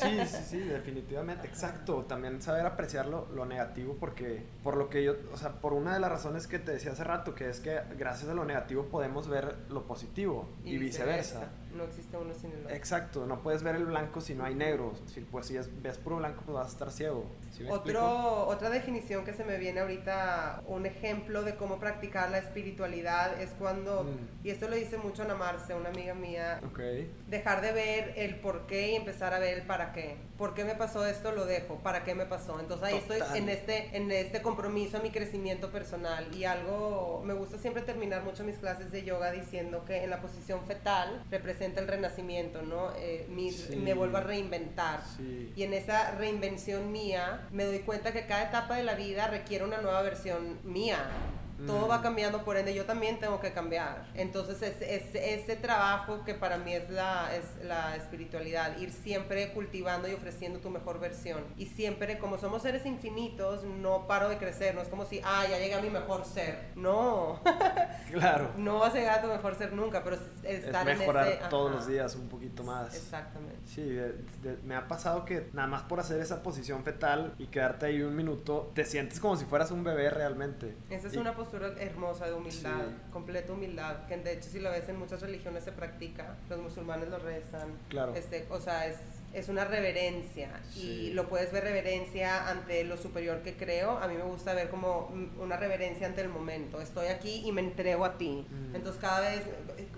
[0.00, 2.04] Sí, sí, sí, definitivamente, exacto.
[2.08, 5.94] También saber apreciar lo, lo negativo porque, por lo que yo, o sea, por una
[5.94, 8.86] de las razones que te decía hace rato, que es que gracias a lo negativo
[8.86, 11.50] podemos ver lo positivo y, viceversa.
[11.76, 12.74] No existe uno sin el otro.
[12.76, 14.92] Exacto, no puedes ver el blanco si no hay negro.
[15.06, 17.24] Si, pues si es- ves puro blanco, pues vas a estar ciego.
[17.50, 17.64] ¿Sí?
[17.68, 23.40] Otro, otra definición que se me viene ahorita, un ejemplo de cómo practicar la espiritualidad
[23.40, 24.46] es cuando, Mm.
[24.46, 26.60] y esto lo dice mucho Ana Marce, una amiga mía,
[27.28, 30.16] dejar de ver el por qué y empezar a ver el para qué.
[30.38, 31.30] ¿Por qué me pasó esto?
[31.32, 31.76] Lo dejo.
[31.76, 32.58] ¿Para qué me pasó?
[32.58, 33.20] Entonces ahí Total.
[33.22, 36.34] estoy en este, en este compromiso a mi crecimiento personal.
[36.34, 40.20] Y algo, me gusta siempre terminar mucho mis clases de yoga diciendo que en la
[40.20, 42.92] posición fetal representa el renacimiento, ¿no?
[42.96, 43.76] Eh, mi- Sí.
[43.76, 45.00] Me vuelvo a reinventar.
[45.16, 45.52] Sí.
[45.56, 49.64] Y en esa reinvención mía me doy cuenta que cada etapa de la vida requiere
[49.64, 50.98] una nueva versión mía.
[51.66, 51.90] Todo Mm.
[51.90, 54.06] va cambiando, por ende yo también tengo que cambiar.
[54.14, 59.52] Entonces es, es- ese trabajo que para mí es la, es la espiritualidad, ir siempre
[59.52, 61.44] cultivando y ofreciendo tu mejor versión.
[61.56, 65.44] Y siempre, como somos seres infinitos, no paro de crecer, no es como si, ah,
[65.48, 66.70] ya llegué a mi mejor ser.
[66.74, 67.40] No,
[68.10, 68.50] Claro.
[68.56, 71.28] no vas a llegar a tu mejor ser nunca, pero es Es estar en mejorar
[71.28, 71.38] ese...
[71.48, 71.76] todos ajá.
[71.78, 72.94] los días un poquito más.
[72.94, 73.56] Exactamente.
[73.64, 77.46] Sí, de- de- me ha pasado que nada más por hacer esa posición fetal y
[77.46, 80.74] quedarte ahí un minuto, te sientes como si fueras un bebé realmente.
[80.90, 83.10] Esa es Y- una postura hermosa de humildad, Sí.
[83.12, 87.08] completa humildad, que de hecho si lo ves en muchas religiones se practica, los musulmanes
[87.10, 88.14] lo rezan, Claro.
[88.14, 88.96] este, o sea, es,
[89.32, 91.08] es una reverencia Sí.
[91.08, 94.68] y lo puedes ver reverencia ante lo superior que creo, a mí me gusta ver
[94.68, 98.74] como una reverencia ante el momento, estoy aquí y me entrego a ti, Mm.
[98.76, 99.42] entonces cada vez,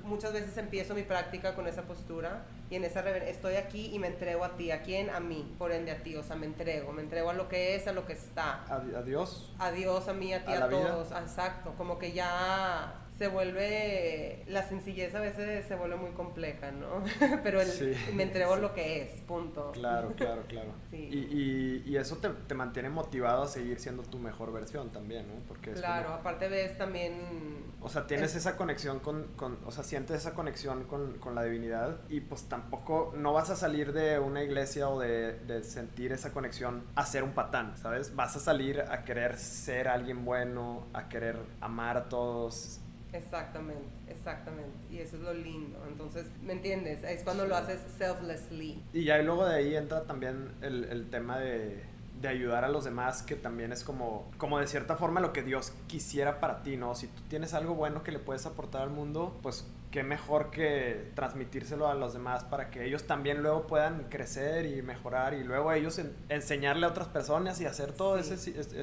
[0.05, 3.99] muchas veces empiezo mi práctica con esa postura y en esa reverencia, estoy aquí y
[3.99, 5.11] me entrego a ti, ¿a quién?
[5.11, 7.75] A mí, por ende a ti, o sea, me entrego, me entrego a lo que
[7.77, 9.53] es, a lo que está Adi- Adiós.
[9.59, 10.81] a Dios, a mí, a ti, A a, vida.
[10.91, 16.11] todos, ah, exacto, como que ya se vuelve, la sencillez a veces se vuelve muy
[16.13, 17.05] compleja, ¿no?
[17.45, 19.71] Pero el, me entrego lo que es, punto.
[19.73, 20.73] Claro, claro, claro.
[20.91, 25.35] Y, y, eso te, te, mantiene motivado a seguir siendo tu mejor versión también, ¿no?
[25.47, 27.73] Porque claro, aparte ves también...
[27.81, 31.45] O sea, tienes esa conexión con, con, o sea, sientes esa conexión con, con, la
[31.45, 36.13] divinidad y pues tampoco, no vas a salir de una iglesia o de, de sentir
[36.13, 38.15] esa conexión a ser un patán, ¿sabes?
[38.17, 42.81] Vas a salir a querer ser alguien bueno, a querer amar a todos,
[43.15, 44.77] Exactamente, exactamente.
[44.91, 45.79] Y eso es lo lindo.
[45.89, 47.05] Entonces, ¿me entiendes?
[47.05, 48.83] Es cuando lo haces selflessly.
[48.93, 51.85] Y ya luego de ahí entra también el, el tema de,
[52.21, 55.43] de, ayudar a los demás, que también es como, como de cierta forma lo que
[55.43, 56.97] Dios quisiera para ti, ¿no?
[56.97, 61.13] Si tú tienes algo bueno que le puedes aportar al mundo, pues qué mejor que
[61.15, 65.73] transmitírselo a los demás para que ellos también luego puedan crecer y mejorar y luego
[65.73, 68.37] ellos enseñarle a otras personas y hacer todo ese,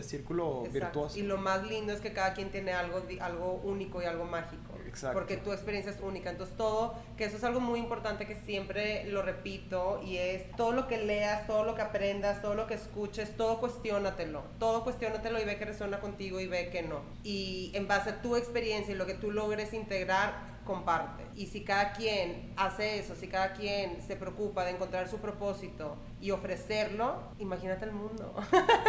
[0.03, 1.19] círculo virtuoso.
[1.19, 4.71] Y lo más lindo es que cada quien tiene algo, algo único y algo mágico.
[4.87, 5.19] Exacto.
[5.19, 6.29] Porque tu experiencia es única.
[6.29, 10.71] Entonces todo, que eso es algo muy importante que siempre lo repito y es todo
[10.71, 14.43] lo que leas, todo lo que aprendas, todo lo que escuches, todo cuestiónatelo.
[14.59, 17.01] Todo cuestiónatelo y ve que resuena contigo y ve que no.
[17.21, 21.23] Y en base a tu experiencia y lo que tú logres integrar, comparte.
[21.35, 25.97] Y si cada quien hace eso, si cada quien se preocupa de encontrar su propósito
[26.21, 28.33] y ofrecerlo, imagínate el mundo.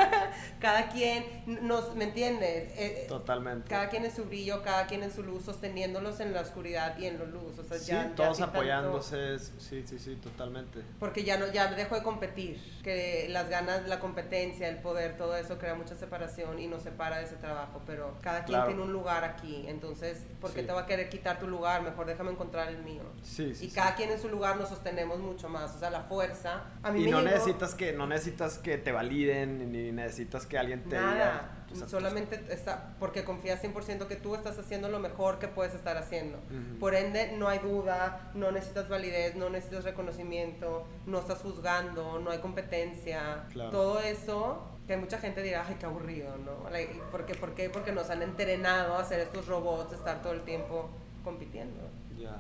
[0.61, 1.25] cada quien
[1.63, 2.73] nos, ¿me entiendes?
[2.77, 3.69] Eh, Totalmente.
[3.69, 7.07] Cada quien en su brillo, cada quien en su luz, sosteniéndolos en la oscuridad y
[7.07, 7.59] en la luz.
[7.59, 10.83] O sea, sí, todos apoyándose, sí, sí, sí, totalmente.
[11.01, 15.35] Porque ya no, ya dejo de competir, que las ganas, la competencia, el poder, todo
[15.35, 18.93] eso crea mucha separación y nos separa de ese trabajo, pero cada quien tiene un
[18.93, 21.81] lugar aquí, entonces, ¿por qué te va a querer quitar tu lugar?
[21.81, 23.05] Mejor déjame encontrar el mío.
[23.23, 26.03] Sí, sí, y cada quien en su lugar nos sostenemos mucho más, o sea, la
[26.03, 26.65] fuerza.
[26.83, 30.97] A mí me necesitas que, no necesitas que te validen, ni necesitas que alguien te
[30.97, 31.65] Nada.
[31.89, 36.39] solamente está, porque confías 100% que tú estás haciendo lo mejor que puedes estar haciendo.
[36.79, 42.31] Por ende, no hay duda, no necesitas validez, no necesitas reconocimiento, no estás juzgando, no
[42.31, 43.45] hay competencia.
[43.71, 46.69] Todo eso, que mucha gente dirá, ay, qué aburrido, ¿no?
[47.11, 47.35] ¿Por qué?
[47.35, 47.71] ¿Por qué?
[47.71, 50.91] Porque nos han entrenado a hacer estos robots, estar todo el tiempo
[51.25, 51.81] compitiendo,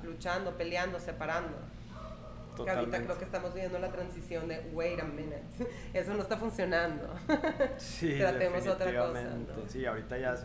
[0.02, 1.56] luchando, peleando, separando.
[2.68, 5.42] Ahorita creo que estamos viendo la transición de wait a minute,
[5.94, 7.08] eso no está funcionando.
[7.78, 9.22] Sí, Tratemos otra cosa.
[9.68, 10.36] Sí, ahorita ya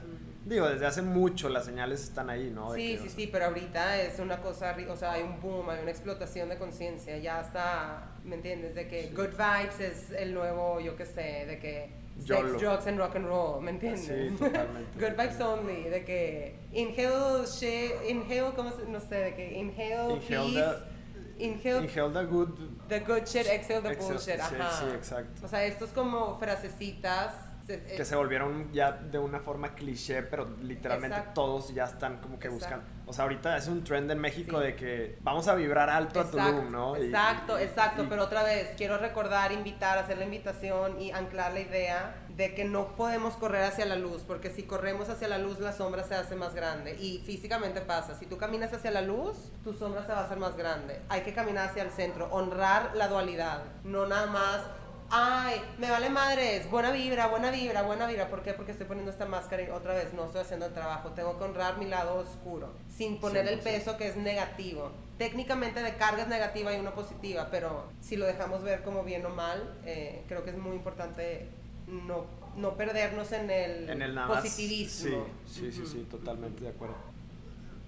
[0.47, 2.74] digo, desde hace mucho las señales están ahí, ¿no?
[2.74, 5.91] sí, sí, sí, pero ahorita es una cosa, o sea, hay un boom, hay una
[5.91, 8.76] explotación de conciencia, ya está, ¿me entiendes?
[8.76, 11.89] De que good vibes es el nuevo, yo qué sé, de que
[12.20, 14.05] sex, drugs and rock and roll, ¿me entiendes?
[14.05, 14.91] Sí, totalmente.
[14.99, 20.20] good vibes only, de que inhale shit, inhale, ¿cómo se, no sé, de que inhale,
[20.28, 20.97] inhale peace.
[21.39, 22.49] Inhale, inhale the good,
[22.88, 24.39] the good shit, exhale the bullshit.
[24.39, 24.71] Ajá.
[24.71, 25.45] Sí, exacto.
[25.45, 27.33] O sea, estos como frasecitas
[27.67, 32.47] que se volvieron ya de una forma cliché, pero literalmente todos ya están como que
[32.47, 32.81] buscan.
[33.05, 36.29] O sea, ahorita es un trend en México de que vamos a vibrar alto a
[36.29, 36.95] Tulum, ¿no?
[36.95, 42.15] Exacto, exacto, pero otra vez quiero recordar, invitar, hacer la invitación y anclar la idea
[42.38, 45.73] de que no podemos correr hacia la luz, porque si corremos hacia la luz la
[45.73, 49.73] sombra se hace más grande y físicamente pasa, si tú caminas hacia la luz, tu
[49.73, 51.01] sombra se va a hacer más grande.
[51.09, 54.61] Hay que caminar hacia el centro, honrar la dualidad, no nada más
[55.09, 58.29] ay, me vale madres, buena vibra, buena vibra, buena vibra.
[58.29, 58.53] ¿Por qué?
[58.53, 61.11] Porque estoy poniendo esta máscara y otra vez no estoy haciendo el trabajo.
[61.11, 64.91] Tengo que honrar mi lado oscuro, sin poner el peso que es negativo.
[65.17, 69.25] Técnicamente de carga es negativa y una positiva, pero si lo dejamos ver como bien
[69.25, 71.49] o mal, eh, creo que es muy importante
[71.88, 72.25] no,
[72.55, 75.25] no perdernos en el, en el positivismo.
[75.45, 76.95] Sí, sí, sí, sí, totalmente de acuerdo.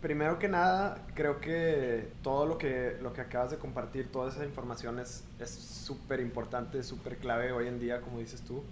[0.01, 4.45] Primero que nada, creo que todo lo que, lo que acabas de compartir, toda esa
[4.45, 8.63] información es súper importante, súper clave hoy en día, como dices tú.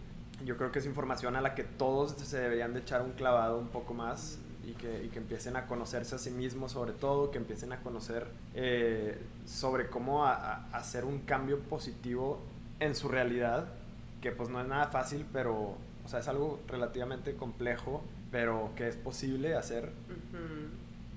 [0.45, 3.57] Yo creo que es información a la que todos se deberían de echar un clavado
[3.57, 7.32] un poco más y que, y que empiecen a conocerse a sí mismos sobre todo,
[7.32, 12.39] que empiecen a conocer eh, sobre cómo hacer un cambio positivo
[12.80, 13.67] en su realidad,
[14.22, 18.88] que pues no es nada fácil, pero o sea, es algo relativamente complejo, pero que
[18.88, 19.91] es posible hacer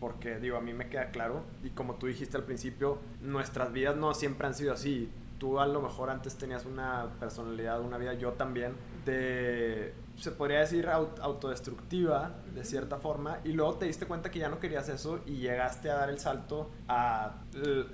[0.01, 3.97] porque digo, a mí me queda claro, y como tú dijiste al principio, nuestras vidas
[3.97, 5.11] no siempre han sido así.
[5.39, 8.73] Tú a lo mejor antes tenías una personalidad, una vida, yo también,
[9.05, 14.49] de, se podría decir, autodestructiva, de cierta forma, y luego te diste cuenta que ya
[14.49, 17.43] no querías eso y llegaste a dar el salto a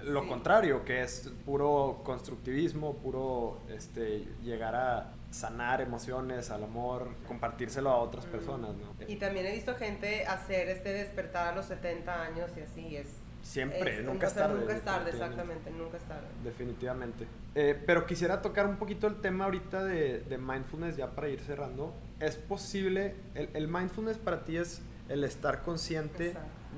[0.04, 7.90] lo contrario, que es puro constructivismo, puro este, llegar a sanar emociones, al amor, compartírselo
[7.90, 8.94] a otras personas, ¿no?
[9.06, 13.08] Y también he visto gente hacer este despertar a los 70 años y así es.
[13.46, 14.58] Siempre, nunca es tarde.
[14.58, 16.26] Nunca es tarde, exactamente, nunca es tarde.
[16.42, 17.28] Definitivamente.
[17.54, 21.40] Eh, pero quisiera tocar un poquito el tema ahorita de, de mindfulness ya para ir
[21.40, 21.94] cerrando.
[22.18, 26.34] ¿Es posible, el, el, mindfulness para ti es el estar consciente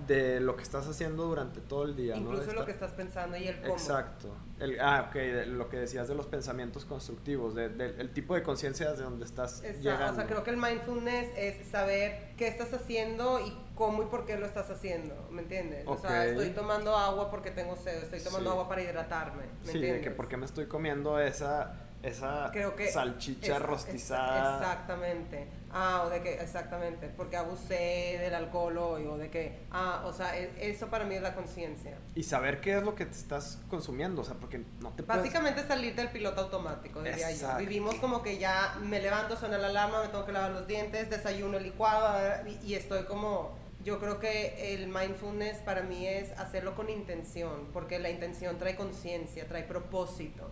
[0.07, 2.17] de lo que estás haciendo durante todo el día.
[2.17, 3.73] Incluso lo que estás pensando y el cómo.
[3.73, 4.37] Exacto.
[4.61, 5.17] El, ah, ok,
[5.47, 7.67] lo que decías de los pensamientos constructivos, de,
[7.99, 10.13] el tipo de conciencia de donde estás llegando.
[10.13, 14.27] O sea, creo que el mindfulness es saber qué estás haciendo y cómo y por
[14.27, 15.85] qué lo estás haciendo, ¿me entiendes?
[15.87, 19.79] O sea, estoy tomando agua porque tengo sed, estoy tomando agua para hidratarme, ¿me sí,
[19.79, 24.59] de que por qué me estoy comiendo esa esa Creo que salchicha rostizada.
[24.59, 25.49] exactamente.
[25.71, 30.13] Ah, o de que, exactamente, porque abusé del alcohol hoy, o de que, ah, o
[30.15, 31.99] sea, e, eso para mí es la conciencia.
[32.15, 35.67] Y saber qué es lo que te estás consumiendo, o sea, porque no te Básicamente
[35.67, 37.57] salir del piloto automático, diría yo.
[37.59, 41.11] Vivimos como que ya me levanto, suena la alarma, me tengo que lavar los dientes,
[41.11, 42.17] desayuno licuado,
[42.65, 47.99] y estoy como yo creo que el mindfulness para mí es hacerlo con intención, porque
[47.99, 50.49] la intención trae conciencia, trae propósito.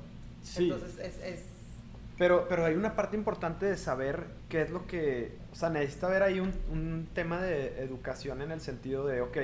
[0.57, 1.41] Entonces es, es...
[2.19, 5.33] Pero, pero hay una parte importante de saber qué es lo que...
[5.53, 9.37] O sea, necesita haber ahí un, un tema de educación en el sentido de, ok,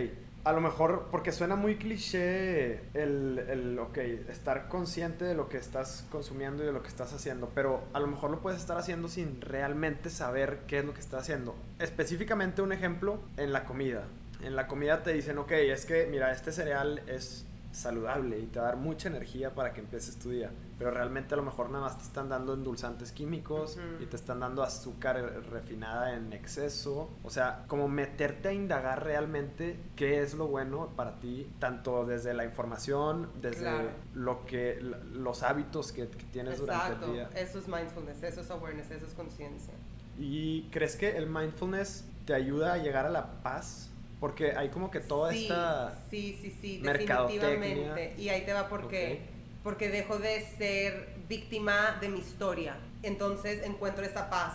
[0.44, 5.58] a lo mejor, porque suena muy cliché el, el, ok, estar consciente de lo que
[5.58, 8.76] estás consumiendo y de lo que estás haciendo, pero a lo mejor lo puedes estar
[8.76, 11.54] haciendo sin realmente saber qué es lo que estás haciendo.
[11.78, 14.04] Específicamente un ejemplo en la comida.
[14.42, 18.60] En la comida te dicen, ok, es que, mira, este cereal es saludable y te
[18.60, 20.50] va a dar mucha energía para que empieces tu día.
[20.78, 24.40] Pero realmente a lo mejor nada más te están dando endulzantes químicos y te están
[24.40, 25.16] dando azúcar
[25.50, 27.10] refinada en exceso.
[27.22, 32.34] O sea, como meterte a indagar realmente qué es lo bueno para ti, tanto desde
[32.34, 37.30] la información, desde lo que los hábitos que, tienes durante el día.
[37.34, 39.74] Eso es mindfulness, eso es awareness, eso es conciencia.
[40.18, 43.91] ¿Y crees que el mindfulness te ayuda a llegar a la paz?
[44.22, 45.98] Porque hay como que toda esta.
[46.08, 48.14] Sí, sí, sí, definitivamente.
[48.16, 49.20] Y ahí te va porque.
[49.64, 52.76] Porque dejo de ser víctima de mi historia.
[53.02, 54.54] Entonces encuentro esa paz.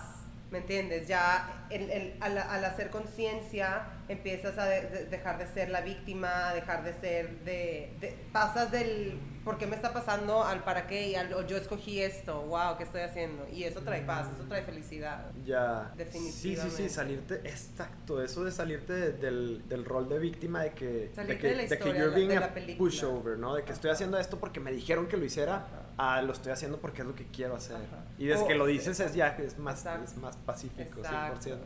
[0.51, 1.09] ¿Me entiendes?
[1.09, 6.85] Ya el, el, al, al, hacer conciencia empiezas a dejar de ser la víctima, dejar
[6.85, 11.29] de ser de, pasas del por qué me está pasando al para qué y al
[11.47, 13.47] yo escogí esto, wow, ¿qué estoy haciendo?
[13.49, 15.31] Y eso trae paz, eso trae felicidad.
[15.45, 15.93] Ya.
[15.95, 16.69] Definitivamente.
[16.69, 20.85] Sí, sí, sí, salirte, exacto, eso de salirte del, del, rol de víctima, de que,
[21.15, 23.55] de que, de, que you're being a pushover, ¿no?
[23.55, 25.65] De que estoy haciendo esto porque me dijeron que lo hiciera,
[25.97, 27.77] ah, lo estoy haciendo porque es lo que quiero hacer.
[28.17, 31.57] Y desde que lo dices es ya, es más, es más pacífico, exacto, 100%.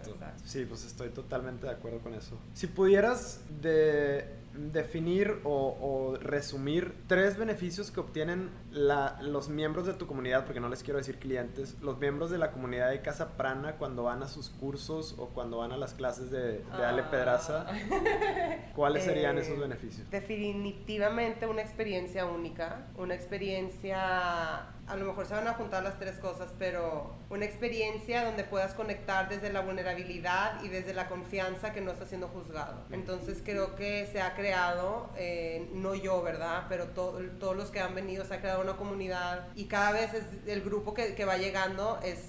[0.45, 2.39] Sí, pues estoy totalmente de acuerdo con eso.
[2.53, 10.45] Si pudieras de definir o, resumir tres beneficios que obtienen los miembros de tu comunidad,
[10.45, 14.03] porque no les quiero decir clientes, los miembros de la comunidad de Casa Prana cuando
[14.03, 18.71] van a sus cursos o cuando van a las clases de, Ale Pedraza, ah.
[18.75, 20.09] ¿cuáles serían esos eh, beneficios?
[20.09, 26.17] Definitivamente una experiencia única, una experiencia a lo mejor se van a juntar las tres
[26.17, 31.79] cosas, pero una experiencia donde puedas conectar desde la vulnerabilidad y desde la confianza que
[31.79, 32.83] no está siendo juzgado.
[32.91, 36.65] Entonces creo que se ha creado, eh, no yo, ¿verdad?
[36.67, 40.23] Pero todos los que han venido, se ha creado una comunidad y cada vez es
[40.47, 42.19] el grupo que, que va llegando es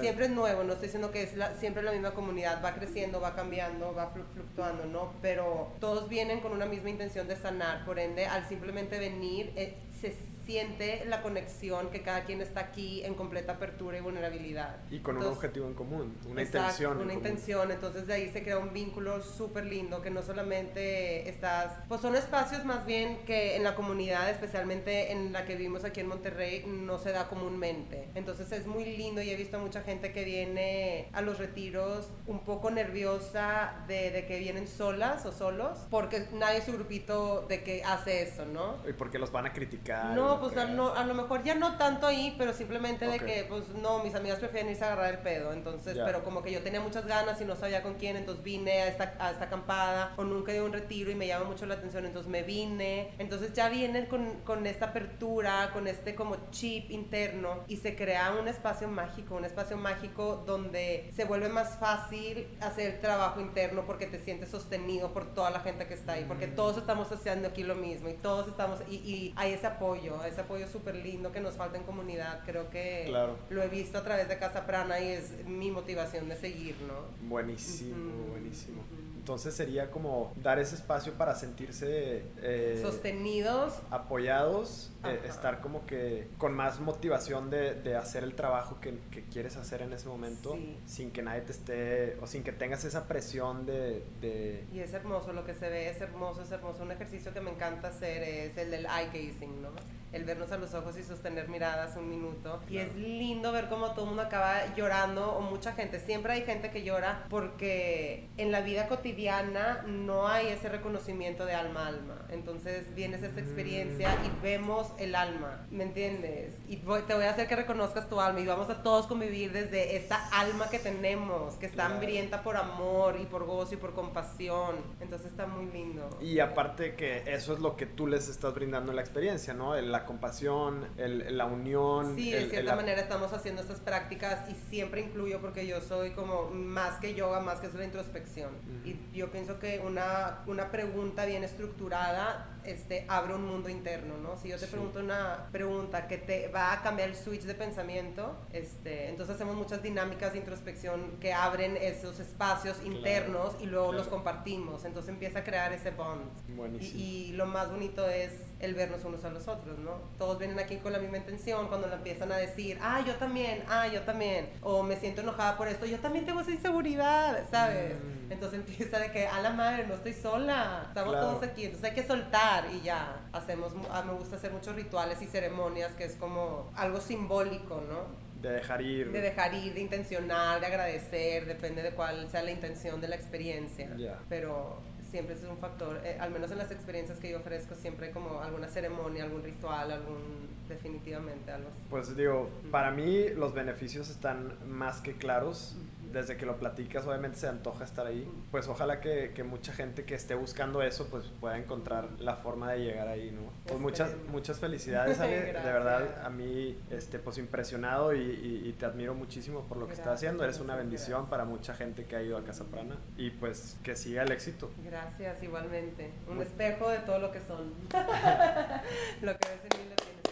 [0.00, 3.34] Siempre es nuevo, no estoy diciendo que es siempre la misma comunidad, va creciendo, va
[3.34, 5.12] cambiando, va fluctuando, ¿no?
[5.20, 9.74] Pero todos vienen con una misma intención de sanar, por ende, al simplemente venir, eh,
[10.00, 10.14] se
[10.44, 14.76] siente la conexión que cada quien está aquí en completa apertura y vulnerabilidad.
[14.90, 16.98] Y con un objetivo en común, una intención.
[16.98, 21.72] Una intención, entonces de ahí se crea un vínculo súper lindo que no solamente estás,
[21.88, 26.00] pues son espacios más bien que en la comunidad, especialmente en la que vivimos aquí
[26.00, 28.08] en Monterrey, no se da comúnmente.
[28.14, 32.40] Entonces es muy lindo y he visto mucha gente que viene a los retiros un
[32.40, 37.62] poco nerviosa de, de que vienen solas o solos, porque nadie es su grupito de
[37.62, 38.76] que hace eso, ¿no?
[38.88, 40.14] Y porque los van a criticar.
[40.14, 44.02] No, pues a, lo mejor ya no tanto ahí, pero simplemente de que, pues no,
[44.02, 45.52] mis amigas prefieren irse a agarrar el pedo.
[45.52, 48.82] Entonces, pero como que yo tenía muchas ganas y no sabía con quién, entonces vine
[48.82, 51.74] a esta, a esta acampada o nunca di un retiro y me llama mucho la
[51.74, 53.12] atención, entonces me vine.
[53.18, 58.32] Entonces ya vienen con, con esta apertura, con este como chip interno y se crea
[58.40, 64.06] un espacio mágico, un espacio mágico donde se vuelve más fácil hacer trabajo interno porque
[64.06, 66.54] te sientes sostenido por toda la gente que está ahí, porque mm.
[66.54, 70.42] todos estamos haciendo aquí lo mismo y todos estamos, y, y hay ese apoyo ese
[70.42, 72.42] apoyo súper lindo que nos falta en comunidad.
[72.44, 73.12] Creo que
[73.50, 76.94] lo he visto a través de Casa Prana y es mi motivación de seguir, ¿no?
[77.28, 78.82] Buenísimo, buenísimo.
[79.16, 86.28] Entonces sería como dar ese espacio para sentirse eh, sostenidos, apoyados, eh, estar como que
[86.38, 90.58] con más motivación de, de hacer el trabajo que, que, quieres hacer en ese momento,
[90.86, 94.92] sin que nadie te esté, o sin que tengas esa presión de, de, Y es
[94.92, 96.82] hermoso, lo que se ve es hermoso, es hermoso.
[96.82, 99.70] Un ejercicio que me encanta hacer es el del eye gazing, ¿no?
[100.12, 102.60] El vernos a los ojos y sostener miradas un minuto.
[102.68, 106.42] Y es lindo ver cómo todo el mundo acaba llorando, o mucha gente, siempre hay
[106.42, 111.84] gente que llora porque en la vida cotidiana cotidiana no hay ese reconocimiento de alma
[111.84, 112.26] a alma.
[112.30, 116.54] Entonces vienes a esta experiencia y vemos el alma, ¿me entiendes?
[116.68, 119.96] Y te voy a hacer que reconozcas tu alma y vamos a todos convivir desde
[119.96, 124.76] esta alma que tenemos, que está hambrienta por amor y por gozo y por compasión.
[125.00, 126.08] Entonces está muy lindo.
[126.20, 129.74] Y aparte que eso es lo que tú les estás brindando en la experiencia, ¿no?
[129.80, 132.16] La compasión, el, la unión.
[132.16, 136.50] Sí, de cierta manera estamos haciendo estas prácticas y siempre incluyo porque yo soy como
[136.50, 138.50] más que yoga, más que es la introspección.
[138.84, 144.36] Y yo pienso que una, una pregunta bien estructurada este, abre un mundo interno, ¿no?
[144.38, 148.36] Si yo te pregunto una pregunta que te va a cambiar el switch de pensamiento,
[148.52, 154.08] este, entonces hacemos muchas dinámicas de introspección que abren esos espacios internos y luego los
[154.08, 154.84] compartimos.
[154.84, 156.30] Entonces empieza a crear ese bond.
[156.56, 156.98] Buenísimo.
[156.98, 158.32] Y, y, lo más bonito es
[158.64, 159.92] el vernos unos a los otros, ¿no?
[160.18, 163.62] Todos vienen aquí con la misma intención cuando lo empiezan a decir, ah, yo también,
[163.68, 167.96] ah, yo también, o me siento enojada por esto, yo también tengo esa inseguridad, ¿sabes?
[168.02, 168.32] Mm.
[168.32, 171.94] Entonces empieza de que, a la madre, no estoy sola, estamos todos aquí, entonces hay
[171.94, 173.20] que soltar y ya.
[173.32, 178.24] Hacemos, ah, me gusta hacer muchos rituales y ceremonias que es como algo simbólico, ¿no?
[178.40, 179.10] De dejar ir.
[179.10, 183.16] De dejar ir, de intencionar, de agradecer, depende de cuál sea la intención de la
[183.16, 183.88] experiencia.
[184.28, 184.78] Pero
[185.14, 188.40] siempre es un factor, eh, al menos en las experiencias que yo ofrezco, siempre como
[188.40, 191.86] alguna ceremonia, algún ritual, algún, definitivamente algo así.
[191.88, 195.76] Pues digo, para mí los beneficios están más que claros
[196.14, 198.30] desde que lo platicas, obviamente se antoja estar ahí.
[198.50, 202.72] Pues ojalá que, que, mucha gente que esté buscando eso, pues pueda encontrar la forma
[202.72, 203.52] de llegar ahí, ¿no?
[203.66, 205.40] Pues muchas, muchas felicidades, Ale.
[205.46, 209.94] de verdad, a mí, este, pues impresionado y, y, te admiro muchísimo por lo que
[209.94, 210.44] estás haciendo.
[210.44, 213.96] Eres una bendición para mucha gente que ha ido a Casa Prana y pues que
[213.96, 214.70] siga el éxito.
[214.84, 216.12] Gracias, igualmente.
[216.28, 217.74] Un espejo de todo lo que son.
[219.22, 220.30] lo que ves en mí lo tienes tú.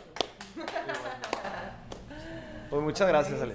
[2.70, 3.50] pues muchas gracias, Ale.